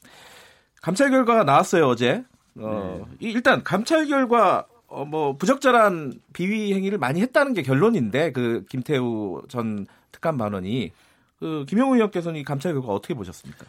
감찰 0.82 1.10
결과가 1.12 1.44
나왔어요 1.44 1.88
어제. 1.88 2.24
어, 2.56 3.06
이- 3.20 3.32
일단 3.32 3.64
감찰 3.64 4.06
결과 4.08 4.66
어, 4.94 5.06
뭐 5.06 5.36
부적절한 5.36 6.14
비위 6.34 6.74
행위를 6.74 7.00
많이 7.00 7.20
했다는 7.22 7.54
게 7.54 7.64
결론인데 7.64 8.32
그 8.32 8.64
김태우 8.70 9.42
전 9.50 9.88
특감 10.12 10.38
반원이 10.38 10.92
그 11.40 11.66
김영우 11.68 11.96
의원께서는 11.96 12.40
이 12.40 12.44
감찰 12.44 12.74
결과 12.74 12.94
어떻게 12.94 13.16
보셨습니까? 13.16 13.66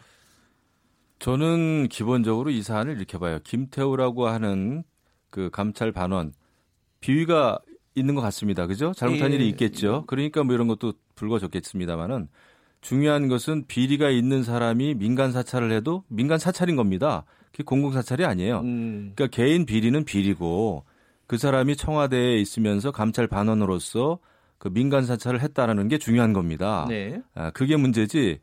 저는 1.17 1.87
기본적으로 1.89 2.51
이 2.51 2.61
사안을 2.61 2.97
이렇게 2.97 3.17
봐요. 3.17 3.39
김태우라고 3.43 4.27
하는 4.27 4.83
그 5.31 5.49
감찰 5.51 5.91
반원 5.91 6.33
비위가 6.99 7.57
있는 7.95 8.13
것 8.13 8.21
같습니다. 8.21 8.67
그죠? 8.67 8.93
잘못한 8.93 9.31
예. 9.31 9.35
일이 9.35 9.49
있겠죠. 9.49 10.03
그러니까 10.05 10.43
뭐 10.43 10.53
이런 10.53 10.67
것도 10.67 10.93
불거졌겠습니다만은 11.15 12.27
중요한 12.81 13.27
것은 13.29 13.65
비리가 13.67 14.11
있는 14.11 14.43
사람이 14.43 14.93
민간 14.95 15.31
사찰을 15.31 15.71
해도 15.71 16.03
민간 16.07 16.37
사찰인 16.37 16.75
겁니다. 16.75 17.25
그게 17.51 17.63
공공 17.63 17.93
사찰이 17.93 18.25
아니에요. 18.25 18.59
음, 18.59 19.13
그러니까 19.15 19.35
개인 19.35 19.65
비리는 19.65 20.03
비리고 20.05 20.83
그 21.27 21.37
사람이 21.37 21.75
청와대에 21.75 22.37
있으면서 22.37 22.91
감찰 22.91 23.27
반원으로서 23.27 24.19
그 24.57 24.69
민간 24.69 25.05
사찰을 25.05 25.41
했다라는 25.41 25.87
게 25.87 25.97
중요한 25.97 26.33
겁니다. 26.33 26.85
네. 26.89 27.21
아, 27.33 27.51
그게 27.51 27.75
문제지. 27.75 28.39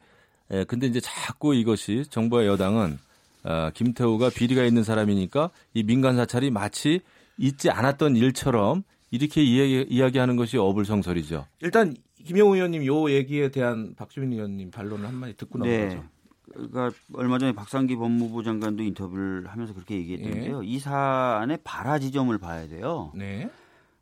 에, 0.51 0.65
근데 0.65 0.87
이제 0.87 1.01
자꾸 1.01 1.55
이것이 1.55 2.05
정부와 2.11 2.47
여당은 2.47 2.99
아, 3.45 3.71
김태우가 3.71 4.31
비리가 4.31 4.65
있는 4.65 4.85
사람이니까 4.85 5.51
이 5.75 5.83
민간 5.83 6.17
사찰이 6.17 6.51
마치 6.51 7.01
있지 7.39 7.71
않았던 7.71 8.17
일처럼 8.17 8.83
이렇게 9.11 9.43
이야기, 9.43 9.87
이야기 9.89 10.19
하는 10.19 10.37
것이 10.37 10.59
어불성설이죠. 10.59 11.47
일단 11.61 11.95
김영우 12.25 12.55
의원님 12.55 12.87
요 12.87 13.11
얘기에 13.11 13.51
대한 13.51 13.95
박주민 13.97 14.33
의원님 14.33 14.71
반론을 14.71 15.07
한 15.07 15.15
마디 15.15 15.37
듣고 15.37 15.59
넘어가죠. 15.59 15.97
네. 15.97 16.03
그러니까 16.53 16.91
얼마 17.15 17.39
전에 17.39 17.53
박상기 17.53 17.97
법무부 17.97 18.43
장관도 18.43 18.83
인터뷰를 18.83 19.47
하면서 19.49 19.75
그렇게 19.75 19.97
얘기했던데요. 19.97 20.63
이 20.63 20.79
사안의 20.79 21.59
발화 21.65 21.99
지점을 21.99 22.37
봐야 22.39 22.69
돼요. 22.69 23.13
네. 23.15 23.51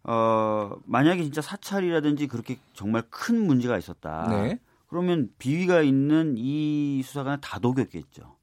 어, 0.03 0.77
만약에 0.87 1.23
진짜 1.23 1.41
사찰이라든지 1.41 2.27
그렇게 2.27 2.59
정말 2.75 3.03
큰 3.11 3.47
문제가 3.47 3.77
있었다. 3.79 4.29
네. 4.29 4.59
그러면 4.89 5.31
비위가 5.39 5.83
있는 5.83 6.35
이 6.37 7.03
수사관을 7.05 7.41
다독였겠죠. 7.41 8.37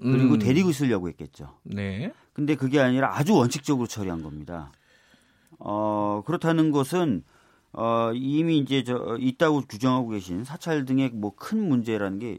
그리고 0.00 0.34
음, 0.34 0.38
데리고 0.38 0.70
있으려고 0.70 1.08
했겠죠. 1.08 1.58
네. 1.62 2.12
근데 2.32 2.54
그게 2.54 2.80
아니라 2.80 3.14
아주 3.14 3.34
원칙적으로 3.34 3.86
처리한 3.86 4.22
겁니다. 4.22 4.72
어, 5.58 6.22
그렇다는 6.24 6.70
것은 6.70 7.22
어, 7.72 8.10
이미 8.14 8.58
이제 8.58 8.82
저 8.82 9.16
있다고 9.20 9.62
규정하고 9.68 10.08
계신 10.08 10.44
사찰 10.44 10.84
등의 10.86 11.10
뭐 11.10 11.32
큰 11.36 11.68
문제라는 11.68 12.18
게 12.18 12.38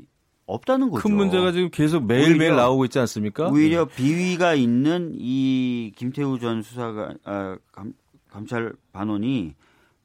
없다는 0.53 0.89
거죠. 0.91 1.01
큰 1.08 1.15
문제가 1.15 1.51
지금 1.51 1.70
계속 1.72 2.05
매일매일 2.05 2.55
나오고 2.55 2.86
있지 2.86 3.00
않습니까? 3.00 3.48
오히려 3.50 3.86
비위가 3.86 4.53
있는 4.53 5.12
이 5.15 5.91
김태우 5.96 6.39
전 6.39 6.62
수사가 6.62 7.13
아, 7.24 7.58
감, 7.72 7.93
감찰 8.29 8.74
반원이 8.93 9.55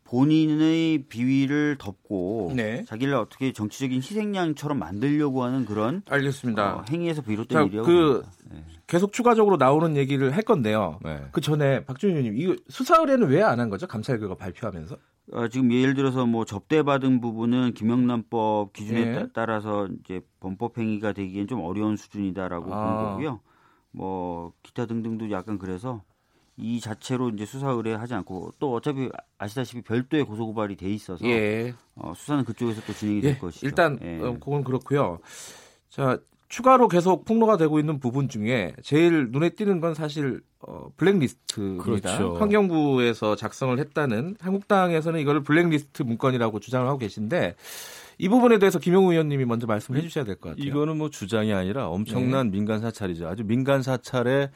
본인의 0.04 1.04
비위를 1.08 1.76
덮고 1.78 2.52
네. 2.54 2.84
자기를 2.86 3.14
어떻게 3.14 3.52
정치적인 3.52 3.98
희생양처럼 3.98 4.78
만들려고 4.78 5.42
하는 5.42 5.64
그런 5.64 6.02
알겠습니다. 6.08 6.76
어, 6.76 6.84
행위에서 6.88 7.22
비롯된 7.22 7.48
자, 7.58 7.62
일이라고 7.64 7.86
그-. 7.86 8.22
네. 8.50 8.62
계속 8.86 9.12
추가적으로 9.12 9.56
나오는 9.56 9.96
얘기를 9.96 10.30
할 10.34 10.42
건데요. 10.42 11.00
네. 11.04 11.20
그 11.32 11.40
전에 11.40 11.84
박주민 11.84 12.16
의원님 12.18 12.40
이거 12.40 12.54
수사 12.68 12.98
의뢰는 13.00 13.28
왜 13.28 13.42
안 13.42 13.58
한 13.58 13.68
거죠? 13.68 13.88
감찰 13.88 14.18
결과 14.20 14.36
발표하면서? 14.36 14.96
어, 15.32 15.48
지금 15.48 15.72
예를 15.72 15.94
들어서 15.94 16.24
뭐 16.24 16.44
접대받은 16.44 17.20
부분은 17.20 17.74
김영란법 17.74 18.72
기준에 18.72 19.00
예. 19.08 19.12
따- 19.12 19.26
따라서 19.32 19.88
이제 20.00 20.20
범법 20.40 20.78
행위가 20.78 21.12
되기엔 21.12 21.48
좀 21.48 21.60
어려운 21.60 21.96
수준이다라고 21.96 22.72
아. 22.72 22.82
본 22.82 22.96
거고요. 23.08 23.40
뭐 23.90 24.52
기타 24.62 24.86
등등도 24.86 25.30
약간 25.32 25.58
그래서 25.58 26.02
이 26.56 26.80
자체로 26.80 27.28
이제 27.30 27.44
수사 27.44 27.70
의뢰하지 27.70 28.14
않고 28.14 28.52
또 28.58 28.72
어차피 28.74 29.10
아시다시피 29.36 29.82
별도의 29.82 30.24
고소 30.24 30.46
고발이 30.46 30.76
돼 30.76 30.88
있어서 30.90 31.26
예. 31.26 31.74
어, 31.96 32.12
수사는 32.14 32.44
그쪽에서 32.44 32.80
또 32.86 32.92
진행이 32.92 33.20
될 33.20 33.32
예. 33.34 33.38
것이죠. 33.38 33.66
일단 33.66 33.98
예. 34.02 34.20
어, 34.20 34.32
그건 34.38 34.62
그렇고요. 34.62 35.18
자, 35.88 36.18
추가로 36.48 36.88
계속 36.88 37.24
폭로가 37.24 37.56
되고 37.56 37.78
있는 37.78 37.98
부분 37.98 38.28
중에 38.28 38.74
제일 38.82 39.28
눈에 39.30 39.50
띄는 39.50 39.80
건 39.80 39.94
사실 39.94 40.40
어, 40.60 40.88
블랙리스트입니다. 40.96 41.82
그렇죠. 41.84 42.34
환경부에서 42.36 43.36
작성을 43.36 43.76
했다는 43.78 44.36
한국당에서는 44.40 45.20
이걸 45.20 45.42
블랙리스트 45.42 46.02
문건이라고 46.02 46.60
주장을 46.60 46.86
하고 46.86 46.98
계신데 46.98 47.56
이 48.18 48.28
부분에 48.28 48.58
대해서 48.58 48.78
김용우 48.78 49.12
의원님이 49.12 49.44
먼저 49.44 49.66
말씀해 49.66 50.00
주셔야 50.02 50.24
될 50.24 50.36
것 50.36 50.50
같아요. 50.50 50.64
이거는 50.64 50.96
뭐 50.96 51.10
주장이 51.10 51.52
아니라 51.52 51.82
네. 51.82 51.88
엄청난 51.88 52.50
민간 52.50 52.80
사찰이죠. 52.80 53.28
아주 53.28 53.44
민간 53.44 53.82
사찰의 53.82 54.50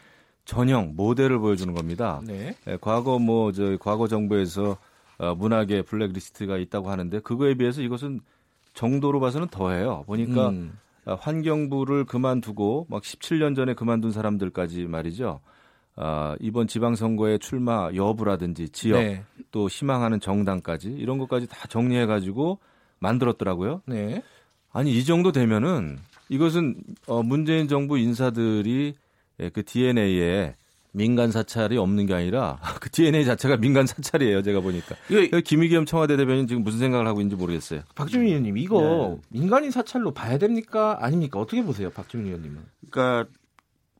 전형 0.44 0.94
모델을 0.96 1.38
보여주는 1.38 1.72
겁니다. 1.74 2.20
네. 2.26 2.56
예, 2.66 2.78
과거 2.80 3.18
뭐 3.18 3.52
저 3.52 3.76
과거 3.78 4.08
정부에서 4.08 4.78
어, 5.18 5.34
문학의 5.34 5.82
블랙리스트가 5.82 6.56
있다고 6.56 6.90
하는데 6.90 7.18
그거에 7.20 7.54
비해서 7.54 7.82
이것은 7.82 8.20
정도로 8.74 9.20
봐서는 9.20 9.48
더해요. 9.48 10.04
보니까 10.06 10.48
음. 10.50 10.78
아, 11.10 11.16
환경부를 11.20 12.04
그만두고 12.04 12.86
막 12.88 13.02
17년 13.02 13.56
전에 13.56 13.74
그만둔 13.74 14.12
사람들까지 14.12 14.84
말이죠. 14.84 15.40
아, 15.96 16.36
이번 16.38 16.68
지방선거에 16.68 17.38
출마 17.38 17.90
여부라든지 17.92 18.68
지역 18.68 19.00
네. 19.00 19.24
또 19.50 19.68
희망하는 19.68 20.20
정당까지 20.20 20.92
이런 20.92 21.18
것까지 21.18 21.48
다 21.48 21.66
정리해 21.68 22.06
가지고 22.06 22.60
만들었더라고요. 23.00 23.82
네. 23.86 24.22
아니 24.72 24.96
이 24.96 25.04
정도 25.04 25.32
되면은 25.32 25.98
이것은 26.28 26.76
어, 27.08 27.24
문재인 27.24 27.66
정부 27.66 27.98
인사들이 27.98 28.94
예, 29.40 29.48
그 29.48 29.64
DNA에 29.64 30.54
민간 30.92 31.30
사찰이 31.30 31.76
없는 31.76 32.06
게 32.06 32.14
아니라 32.14 32.58
그 32.80 32.90
DNA 32.90 33.24
자체가 33.24 33.56
민간 33.56 33.86
사찰이에요. 33.86 34.42
제가 34.42 34.60
보니까 34.60 34.96
이거 35.08 35.40
김의겸 35.40 35.86
청와대 35.86 36.16
대변인 36.16 36.46
지금 36.46 36.62
무슨 36.62 36.78
생각을 36.78 37.06
하고 37.06 37.20
있는지 37.20 37.36
모르겠어요. 37.36 37.82
박주민 37.94 38.28
의원님 38.28 38.58
이거 38.58 39.18
네. 39.20 39.40
민간인 39.40 39.70
사찰로 39.70 40.12
봐야 40.12 40.38
됩니까? 40.38 40.98
아닙니까? 41.00 41.38
어떻게 41.38 41.62
보세요, 41.62 41.90
박주민 41.90 42.26
의원님은? 42.26 42.62
그러니까 42.90 43.30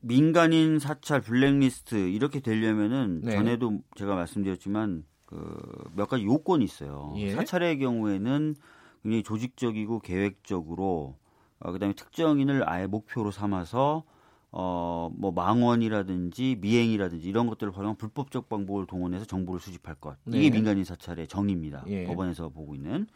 민간인 0.01 0.79
사찰 0.79 1.21
블랙리스트 1.21 1.95
이렇게 1.95 2.39
되려면은 2.39 3.21
네. 3.23 3.31
전에도 3.31 3.79
제가 3.95 4.15
말씀드렸지만 4.15 5.03
그몇 5.25 6.09
가지 6.09 6.25
요건이 6.25 6.65
있어요. 6.65 7.13
예. 7.17 7.31
사찰의 7.31 7.79
경우에는 7.79 8.55
굉장히 9.03 9.23
조직적이고 9.23 9.99
계획적으로 9.99 11.17
어, 11.59 11.71
그다음에 11.71 11.93
특정인을 11.93 12.67
아예 12.67 12.87
목표로 12.87 13.31
삼아서 13.31 14.03
어뭐 14.51 15.31
망원이라든지 15.33 16.57
미행이라든지 16.59 17.27
이런 17.27 17.47
것들을 17.47 17.75
활용한 17.75 17.95
불법적 17.95 18.49
방법을 18.49 18.85
동원해서 18.85 19.25
정보를 19.25 19.61
수집할 19.61 19.95
것 19.95 20.17
이게 20.27 20.49
네. 20.49 20.49
민간인 20.49 20.83
사찰의 20.83 21.27
정의입니다. 21.27 21.85
예. 21.87 22.05
법원에서 22.05 22.49
보고 22.49 22.75
있는 22.75 23.07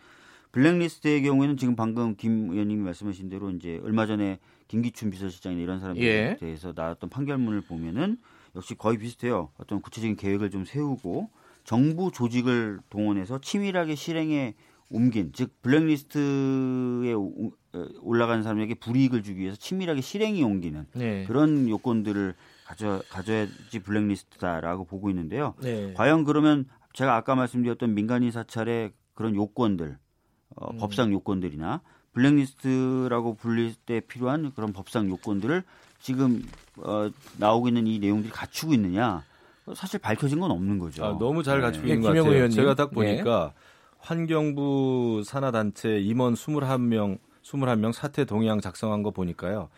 블랙리스트의 0.54 1.22
경우에는 1.24 1.58
지금 1.58 1.76
방금 1.76 2.16
김 2.16 2.52
의원님이 2.52 2.82
말씀하신 2.84 3.28
대로 3.28 3.50
이제 3.50 3.82
얼마 3.84 4.06
전에 4.06 4.40
김기춘 4.70 5.10
비서실장이나 5.10 5.62
이런 5.62 5.80
사람들에 5.82 6.06
예. 6.06 6.38
대해서 6.40 6.72
나왔던 6.74 7.10
판결문을 7.10 7.62
보면은 7.62 8.18
역시 8.56 8.76
거의 8.76 8.98
비슷해요. 8.98 9.50
어떤 9.58 9.82
구체적인 9.82 10.16
계획을 10.16 10.50
좀 10.50 10.64
세우고 10.64 11.30
정부 11.66 12.12
조직을 12.12 12.80
동원해서 12.90 13.42
치밀하게 13.42 13.96
실행에 13.96 14.56
옮긴 14.90 15.32
즉 15.34 15.52
어, 17.16 17.52
올라간 18.02 18.44
사람에게 18.44 18.76
불이익을 18.76 19.24
주기 19.24 19.42
위해서 19.42 19.58
치밀하게 19.58 20.02
실행에 20.02 20.42
옮기는 20.44 20.86
네. 20.94 21.24
그런 21.26 21.70
요건들을 21.70 22.36
가져 22.66 23.02
가져야지 23.10 23.80
블랙리스트다라고 23.84 24.86
보고 24.86 25.10
있는데요. 25.10 25.54
네. 25.62 25.94
과연 25.96 26.24
그러면 26.24 26.66
제가 26.94 27.16
아까 27.16 27.36
말씀드렸던 27.36 27.94
민간인 27.94 28.32
사찰의 28.32 28.94
그런 29.14 29.36
요건들, 29.36 29.98
어, 30.56 30.72
음. 30.72 30.78
법상 30.78 31.12
요건들이나 31.12 31.82
블랙리스트라고 32.14 33.36
불릴 33.36 33.76
때 33.76 34.00
필요한 34.00 34.52
그런 34.56 34.74
법상 34.74 35.10
요건들을 35.10 35.64
지금 36.00 36.44
어, 36.78 37.10
나오고 37.38 37.68
있는 37.68 37.88
이 37.88 38.00
내용들이 38.00 38.32
갖추고 38.32 38.74
있느냐? 38.74 39.24
사실 39.74 40.00
밝혀진 40.00 40.40
건 40.40 40.52
없는 40.52 40.78
거죠. 40.78 41.04
아, 41.04 41.18
너무 41.18 41.42
잘 41.42 41.60
갖추고 41.60 41.88
예, 41.88 41.94
있는 41.94 42.04
것 42.04 42.10
김영우 42.10 42.26
같아요. 42.26 42.36
의원님. 42.36 42.56
제가 42.56 42.76
딱 42.76 42.92
보니까 42.92 43.54
환경부 43.98 45.24
산하단체 45.26 46.00
임원 46.00 46.36
21명 46.36 47.18
21명 47.46 47.94
사퇴 47.94 48.26
동의안 48.26 48.60
작성한 48.60 49.04
거 49.04 49.12
보니까요. 49.12 49.70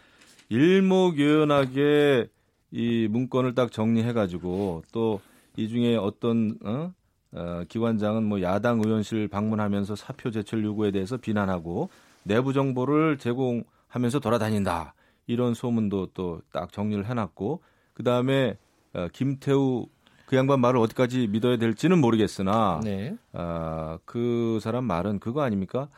일목요연하게 0.49 2.27
이 2.71 3.07
문건을 3.11 3.53
딱 3.55 3.71
정리해 3.71 4.13
가지고 4.13 4.83
또 4.91 5.19
이 5.57 5.67
중에 5.67 5.95
어떤 5.97 6.55
어? 6.63 6.93
어, 7.33 7.63
기관장은 7.67 8.23
뭐 8.23 8.41
야당 8.41 8.79
의원실 8.79 9.27
방문하면서 9.27 9.95
사표 9.95 10.31
제출 10.31 10.63
요구에 10.63 10.91
대해서 10.91 11.17
비난하고 11.17 11.89
내부 12.23 12.53
정보를 12.53 13.17
제공하면서 13.17 14.19
돌아다닌다 14.21 14.93
이런 15.25 15.53
소문도 15.53 16.11
또 16.13 16.41
딱 16.53 16.71
정리를 16.71 17.05
해놨고 17.05 17.61
그 17.93 18.03
다음에 18.03 18.55
어, 18.93 19.07
김태우 19.11 19.87
그 20.27 20.35
양반 20.35 20.61
말을 20.61 20.79
어디까지 20.79 21.27
믿어야 21.27 21.57
될지는 21.57 21.99
모르겠으나 21.99 22.81
네. 22.83 23.15
어, 23.33 23.97
그 24.05 24.59
사람 24.61 24.85
말은 24.85 25.19
그거 25.19 25.41
아닙니까? 25.41 25.89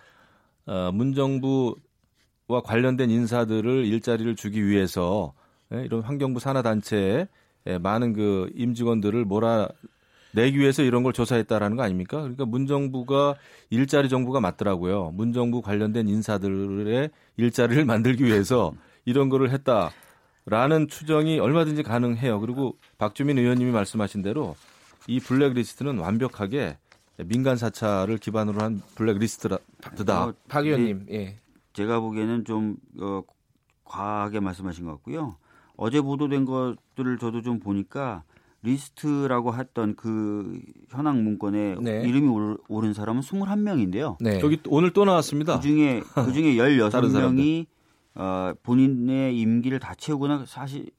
어, 0.70 0.92
문정부와 0.94 2.62
관련된 2.64 3.10
인사들을 3.10 3.86
일자리를 3.86 4.36
주기 4.36 4.68
위해서 4.68 5.34
예, 5.74 5.84
이런 5.84 6.02
환경부 6.02 6.40
산하 6.40 6.62
단체에 6.62 7.28
예, 7.66 7.78
많은 7.80 8.14
그 8.14 8.52
임직원들을 8.54 9.26
몰아 9.26 9.68
내기 10.32 10.60
위해서 10.60 10.84
이런 10.84 11.02
걸 11.02 11.12
조사했다라는 11.12 11.76
거 11.76 11.82
아닙니까? 11.82 12.22
그러니까 12.22 12.46
문정부가 12.46 13.34
일자리 13.72 14.10
정부가 14.10 14.42
맞더라고요. 14.42 15.10
문정부 15.16 15.64
관련된 15.64 16.08
인사들의 16.08 17.10
일자리를 17.38 17.84
만들기 17.86 18.24
위해서 18.24 18.72
이런 19.06 19.30
거를 19.30 19.50
했다라는 19.50 20.88
추정이 20.88 21.40
얼마든지 21.40 21.82
가능해요. 21.82 22.40
그리고 22.42 22.78
박주민 23.00 23.40
의원님이 23.40 23.72
말씀하신 23.72 24.22
대로 24.22 24.56
이 25.08 25.20
블랙리스트는 25.20 25.98
완벽하게 25.98 26.78
민간 27.26 27.58
사찰을 27.58 28.18
기반으로 28.18 28.62
한 28.62 28.82
블랙리스트다. 28.96 29.58
어, 30.24 30.34
박 30.48 30.66
의원님, 30.66 31.08
예. 31.12 31.38
제가 31.74 32.00
보기에는 32.00 32.46
좀 32.46 32.78
어, 33.00 33.22
과하게 33.84 34.40
말씀하신 34.40 34.86
것 34.86 34.92
같고요. 34.92 35.36
어제 35.76 36.02
보도된 36.02 36.46
것들을 36.46 37.18
저도 37.20 37.42
좀 37.42 37.60
보니까 37.60 38.24
리스트라고 38.62 39.56
했던 39.56 39.96
그 39.96 40.60
현황 40.90 41.24
문건에 41.24 41.76
네. 41.82 42.02
이름이 42.08 42.28
올- 42.28 42.58
오른 42.68 42.94
사람은 42.94 43.22
21명인데요. 43.22 44.18
네. 44.20 44.40
여기 44.42 44.60
오늘 44.68 44.92
또 44.92 45.06
나왔습니다. 45.06 45.56
그 45.56 45.62
중에 45.62 46.02
그 46.14 46.34
중에 46.34 46.58
다른 46.90 47.10
16명이 47.10 47.66
어, 48.16 48.52
본인의 48.64 49.40
임기를 49.40 49.80
다 49.80 49.94
채우거나 49.96 50.44
사실 50.46 50.90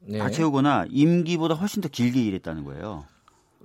네. 0.00 0.18
다 0.18 0.28
채우거나 0.30 0.86
임기보다 0.90 1.54
훨씬 1.54 1.80
더 1.82 1.88
길게 1.88 2.20
일했다는 2.24 2.64
거예요. 2.64 3.04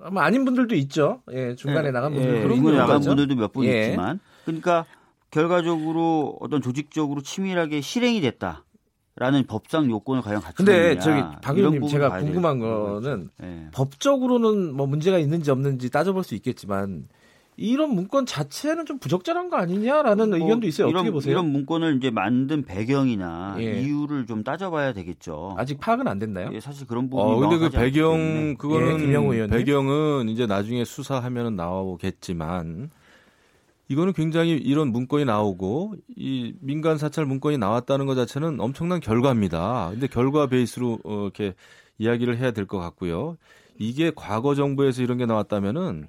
아마 0.03 0.23
아닌 0.25 0.45
분들도 0.45 0.75
있죠. 0.75 1.21
예, 1.31 1.55
중간에 1.55 1.91
나간 1.91 2.13
분들 2.13 2.37
예, 2.37 2.41
그런 2.43 2.55
중간에 2.57 2.77
나간. 2.77 3.01
분들도 3.01 3.35
몇분 3.35 3.65
예. 3.65 3.85
있지만 3.87 4.19
그러니까 4.45 4.85
결과적으로 5.31 6.37
어떤 6.41 6.61
조직적으로 6.61 7.21
치밀하게 7.21 7.81
실행이 7.81 8.21
됐다 8.21 8.63
라는 9.15 9.45
법상 9.45 9.89
요건을 9.89 10.21
과연 10.23 10.41
갖추고 10.41 10.65
근데 10.65 10.97
저기 10.99 11.21
박 11.41 11.57
의원님 11.57 11.87
제가 11.87 12.17
궁금한. 12.17 12.59
거는 12.59 13.29
예. 13.43 13.67
법적으로는 13.71 14.73
뭐 14.75 14.87
문제가 14.87 15.19
있는지 15.19 15.51
없는지 15.51 15.89
따져볼 15.89 16.23
수 16.23 16.33
있겠지만 16.35 17.07
이런 17.55 17.93
문건 17.93 18.25
자체는 18.25 18.85
좀 18.85 18.97
부적절한 18.97 19.49
거 19.49 19.57
아니냐라는 19.57 20.29
뭐 20.29 20.37
의견도 20.39 20.67
있어요. 20.67 20.87
이런, 20.87 21.01
어떻게 21.01 21.11
보세요? 21.11 21.31
이런 21.31 21.51
문건을 21.51 21.97
이제 21.97 22.09
만든 22.09 22.63
배경이나 22.63 23.55
예. 23.59 23.81
이유를 23.81 24.25
좀 24.25 24.43
따져봐야 24.43 24.93
되겠죠. 24.93 25.55
아직 25.57 25.79
파악은 25.79 26.07
안 26.07 26.19
됐나요? 26.19 26.49
예, 26.53 26.59
사실 26.59 26.87
그런 26.87 27.09
부분이 27.09 27.31
어, 27.31 27.39
근데 27.39 27.57
그 27.57 27.69
배경. 27.69 28.55
그거는 28.57 29.33
예. 29.35 29.47
배경은 29.47 30.29
이제 30.29 30.45
나중에 30.47 30.83
수사하면 30.83 31.55
나오겠지만 31.55 32.89
이거는 33.89 34.13
굉장히 34.13 34.53
이런 34.53 34.91
문건이 34.91 35.25
나오고 35.25 35.95
이 36.15 36.53
민간 36.61 36.97
사찰 36.97 37.25
문건이 37.25 37.57
나왔다는 37.57 38.05
것 38.07 38.15
자체는 38.15 38.59
엄청난 38.59 38.99
결과입니다. 38.99 39.89
근데 39.91 40.07
결과 40.07 40.47
베이스로 40.47 40.99
어, 41.03 41.23
이렇게 41.23 41.53
이야기를 41.99 42.37
해야 42.37 42.51
될 42.51 42.65
것 42.65 42.79
같고요. 42.79 43.37
이게 43.77 44.11
과거 44.15 44.55
정부에서 44.55 45.03
이런 45.03 45.17
게 45.17 45.25
나왔다면은 45.25 46.07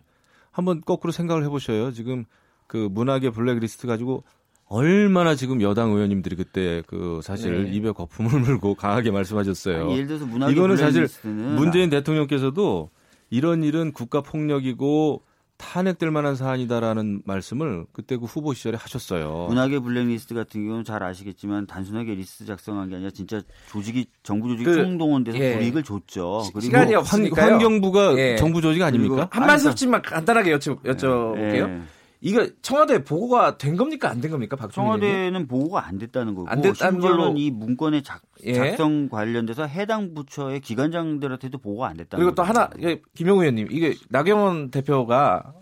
한번 0.54 0.80
거꾸로 0.80 1.10
생각을 1.10 1.42
해보셔요. 1.42 1.90
지금 1.90 2.24
그 2.68 2.88
문학의 2.92 3.32
블랙리스트 3.32 3.88
가지고 3.88 4.22
얼마나 4.66 5.34
지금 5.34 5.60
여당 5.60 5.90
의원님들이 5.90 6.36
그때 6.36 6.80
그 6.86 7.20
사실 7.24 7.64
네. 7.64 7.74
입에 7.74 7.90
거품을 7.90 8.38
물고 8.40 8.76
강하게 8.76 9.10
말씀하셨어요. 9.10 9.82
아니, 9.82 9.94
예를 9.94 10.06
들어서 10.06 10.26
문학의 10.26 10.54
이거는 10.54 10.76
사실 10.76 11.02
블랙리스트는 11.02 11.56
문재인 11.56 11.90
대통령께서도 11.90 12.90
이런 13.30 13.64
일은 13.64 13.92
국가 13.92 14.20
폭력이고 14.20 15.22
탄핵될 15.64 16.10
만한 16.10 16.36
사안이다라는 16.36 17.22
말씀을 17.24 17.86
그때 17.92 18.16
그 18.16 18.26
후보 18.26 18.52
시절에 18.54 18.76
하셨어요. 18.76 19.46
문학의 19.48 19.80
블랙리스트 19.80 20.34
같은 20.34 20.62
경우는 20.64 20.84
잘 20.84 21.02
아시겠지만 21.02 21.66
단순하게 21.66 22.14
리스트 22.14 22.44
작성한 22.44 22.90
게 22.90 22.96
아니라 22.96 23.10
진짜 23.10 23.40
조직이 23.70 24.06
정부 24.22 24.48
조직이 24.48 24.64
그, 24.64 24.76
총동원돼서 24.84 25.38
예. 25.38 25.54
불이익을 25.54 25.82
줬죠. 25.82 26.42
그리고 26.46 26.60
시간이 26.60 26.92
환, 26.94 27.00
없으니까요. 27.00 27.52
환경부가 27.52 28.16
예. 28.18 28.36
정부 28.36 28.60
조직 28.60 28.82
아닙니까? 28.82 29.14
그리고- 29.16 29.28
한 29.30 29.46
말씀씩만 29.46 30.02
간단하게 30.02 30.56
여쭤, 30.56 30.82
여쭤볼게요. 30.84 31.68
예. 31.68 31.82
이거 32.26 32.46
청와대 32.62 33.04
보고가 33.04 33.58
된 33.58 33.76
겁니까 33.76 34.08
안 34.10 34.20
된 34.20 34.30
겁니까 34.30 34.56
의원님? 34.56 34.72
청와대는 34.74 35.46
보고가 35.46 35.86
안 35.86 35.98
됐다는 35.98 36.34
거고 36.34 36.48
안 36.48 36.62
됐다는 36.62 36.92
심지어는 37.00 37.16
걸로- 37.24 37.38
이 37.38 37.50
문건의 37.50 38.02
작, 38.02 38.22
예. 38.44 38.54
작성 38.54 39.08
관련돼서 39.10 39.66
해당 39.66 40.14
부처의 40.14 40.60
기관장들한테도 40.60 41.58
보고가 41.58 41.88
안 41.88 41.96
됐다는 41.98 42.24
그리고 42.24 42.34
또. 42.34 42.42
하나 42.42 42.70
이게 42.78 43.02
김영우 43.14 43.42
의원님 43.42 43.68
이게 43.70 43.94
나경원 44.08 44.70
대표가 44.70 45.52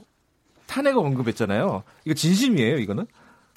탄핵을 0.67 0.99
언급했잖아요. 1.01 1.83
이거 2.05 2.15
진심이에요 2.15 2.79
이거는? 2.79 3.07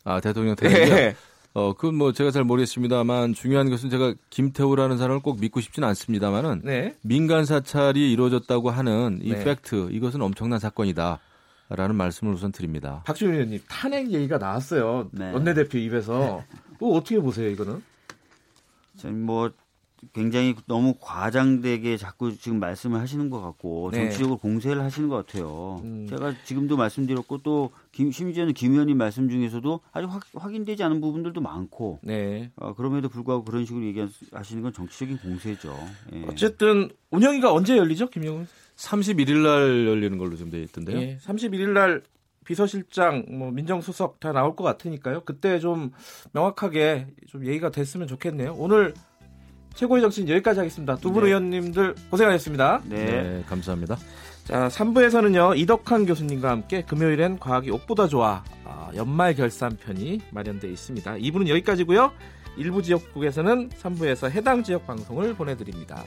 아 0.03 0.19
대통령 0.19 0.55
탄핵이요. 0.55 0.95
예. 0.95 1.15
어, 1.53 1.73
그건 1.73 1.95
뭐 1.95 2.11
제가 2.11 2.31
잘 2.31 2.43
모르겠습니다만 2.43 3.33
중요한 3.33 3.69
것은 3.69 3.89
제가 3.89 4.13
김태우라는 4.29 4.97
사람을 4.97 5.21
꼭 5.21 5.39
믿고 5.39 5.61
싶지는 5.61 5.87
않습니다만은 5.89 6.61
네. 6.65 6.95
민간 7.01 7.45
사찰이 7.45 8.11
이루어졌다고 8.11 8.71
하는 8.71 9.19
이 9.21 9.31
네. 9.31 9.43
팩트 9.43 9.89
이것은 9.91 10.21
엄청난 10.21 10.59
사건이다 10.59 11.19
라는 11.69 11.95
말씀을 11.95 12.34
우선 12.34 12.51
드립니다. 12.51 13.01
박준희 13.06 13.32
의원님 13.34 13.62
탄핵 13.67 14.12
얘기가 14.12 14.38
나왔어요. 14.38 15.10
네. 15.12 15.32
원내대표 15.32 15.78
입에서. 15.78 16.43
뭐 16.80 16.97
어떻게 16.97 17.19
보세요 17.19 17.49
이거는? 17.49 17.82
저는 18.97 19.21
뭐 19.21 19.51
굉장히 20.13 20.56
너무 20.67 20.93
과장되게 20.99 21.97
자꾸 21.97 22.38
지금 22.38 22.60
말씀을 22.60 22.99
하시는 22.99 23.30
것 23.30 23.41
같고 23.41 23.89
네. 23.91 24.01
정치적으로 24.01 24.38
공세를 24.38 24.82
하시는 24.82 25.10
것 25.10 25.15
같아요. 25.25 25.82
음. 25.84 26.06
제가 26.08 26.34
지금도 26.43 26.78
말씀드렸고 26.78 27.39
또 27.39 27.71
김, 27.91 28.12
심지어는 28.12 28.54
김 28.54 28.73
의원님 28.73 28.97
말씀 28.97 29.30
중에서도 29.30 29.80
아직 29.91 30.08
확, 30.08 30.23
확인되지 30.34 30.84
않은 30.84 31.01
부분들도 31.01 31.41
많고 31.41 31.99
네. 32.04 32.51
어, 32.56 32.73
그럼에도 32.75 33.10
불구하고 33.10 33.43
그런 33.43 33.65
식으로 33.65 33.84
얘기하시는 33.86 34.62
건 34.62 34.73
정치적인 34.73 35.17
공세죠. 35.17 35.75
예. 36.13 36.25
어쨌든 36.28 36.89
운영위가 37.10 37.51
언제 37.51 37.78
열리죠 37.78 38.10
김영우? 38.10 38.45
31일 38.75 39.43
날 39.43 39.88
열리는 39.88 40.17
걸로 40.17 40.35
좀 40.35 40.49
돼 40.49 40.61
있던데요. 40.63 40.97
예. 40.99 41.17
31일 41.17 41.69
날 41.69 42.01
비서실장, 42.45 43.25
뭐 43.29 43.49
민정수석 43.51 44.19
다 44.19 44.31
나올 44.31 44.55
것 44.55 44.63
같으니까요. 44.63 45.21
그때 45.25 45.59
좀 45.59 45.91
명확하게 46.33 47.07
좀 47.27 47.45
얘기가 47.45 47.71
됐으면 47.71 48.07
좋겠네요. 48.07 48.53
오늘 48.57 48.93
최고의 49.73 50.01
정치인 50.01 50.29
여기까지 50.29 50.59
하겠습니다. 50.59 50.95
두분 50.97 51.23
네. 51.23 51.29
의원님들 51.29 51.95
고생하셨습니다. 52.11 52.81
네. 52.85 53.05
네, 53.05 53.43
감사합니다. 53.47 53.97
자, 54.45 54.67
3부에서는요, 54.67 55.57
이덕환 55.57 56.05
교수님과 56.05 56.49
함께 56.51 56.83
금요일엔 56.83 57.39
과학이 57.39 57.71
옥보다 57.71 58.07
좋아 58.07 58.43
아, 58.63 58.91
연말 58.95 59.33
결산편이 59.33 60.21
마련되어 60.31 60.69
있습니다. 60.69 61.15
2부는 61.15 61.47
여기까지고요. 61.47 62.11
일부 62.57 62.81
지역국에서는 62.83 63.69
3부에서 63.69 64.29
해당 64.29 64.63
지역 64.63 64.85
방송을 64.85 65.33
보내드립니다. 65.33 66.05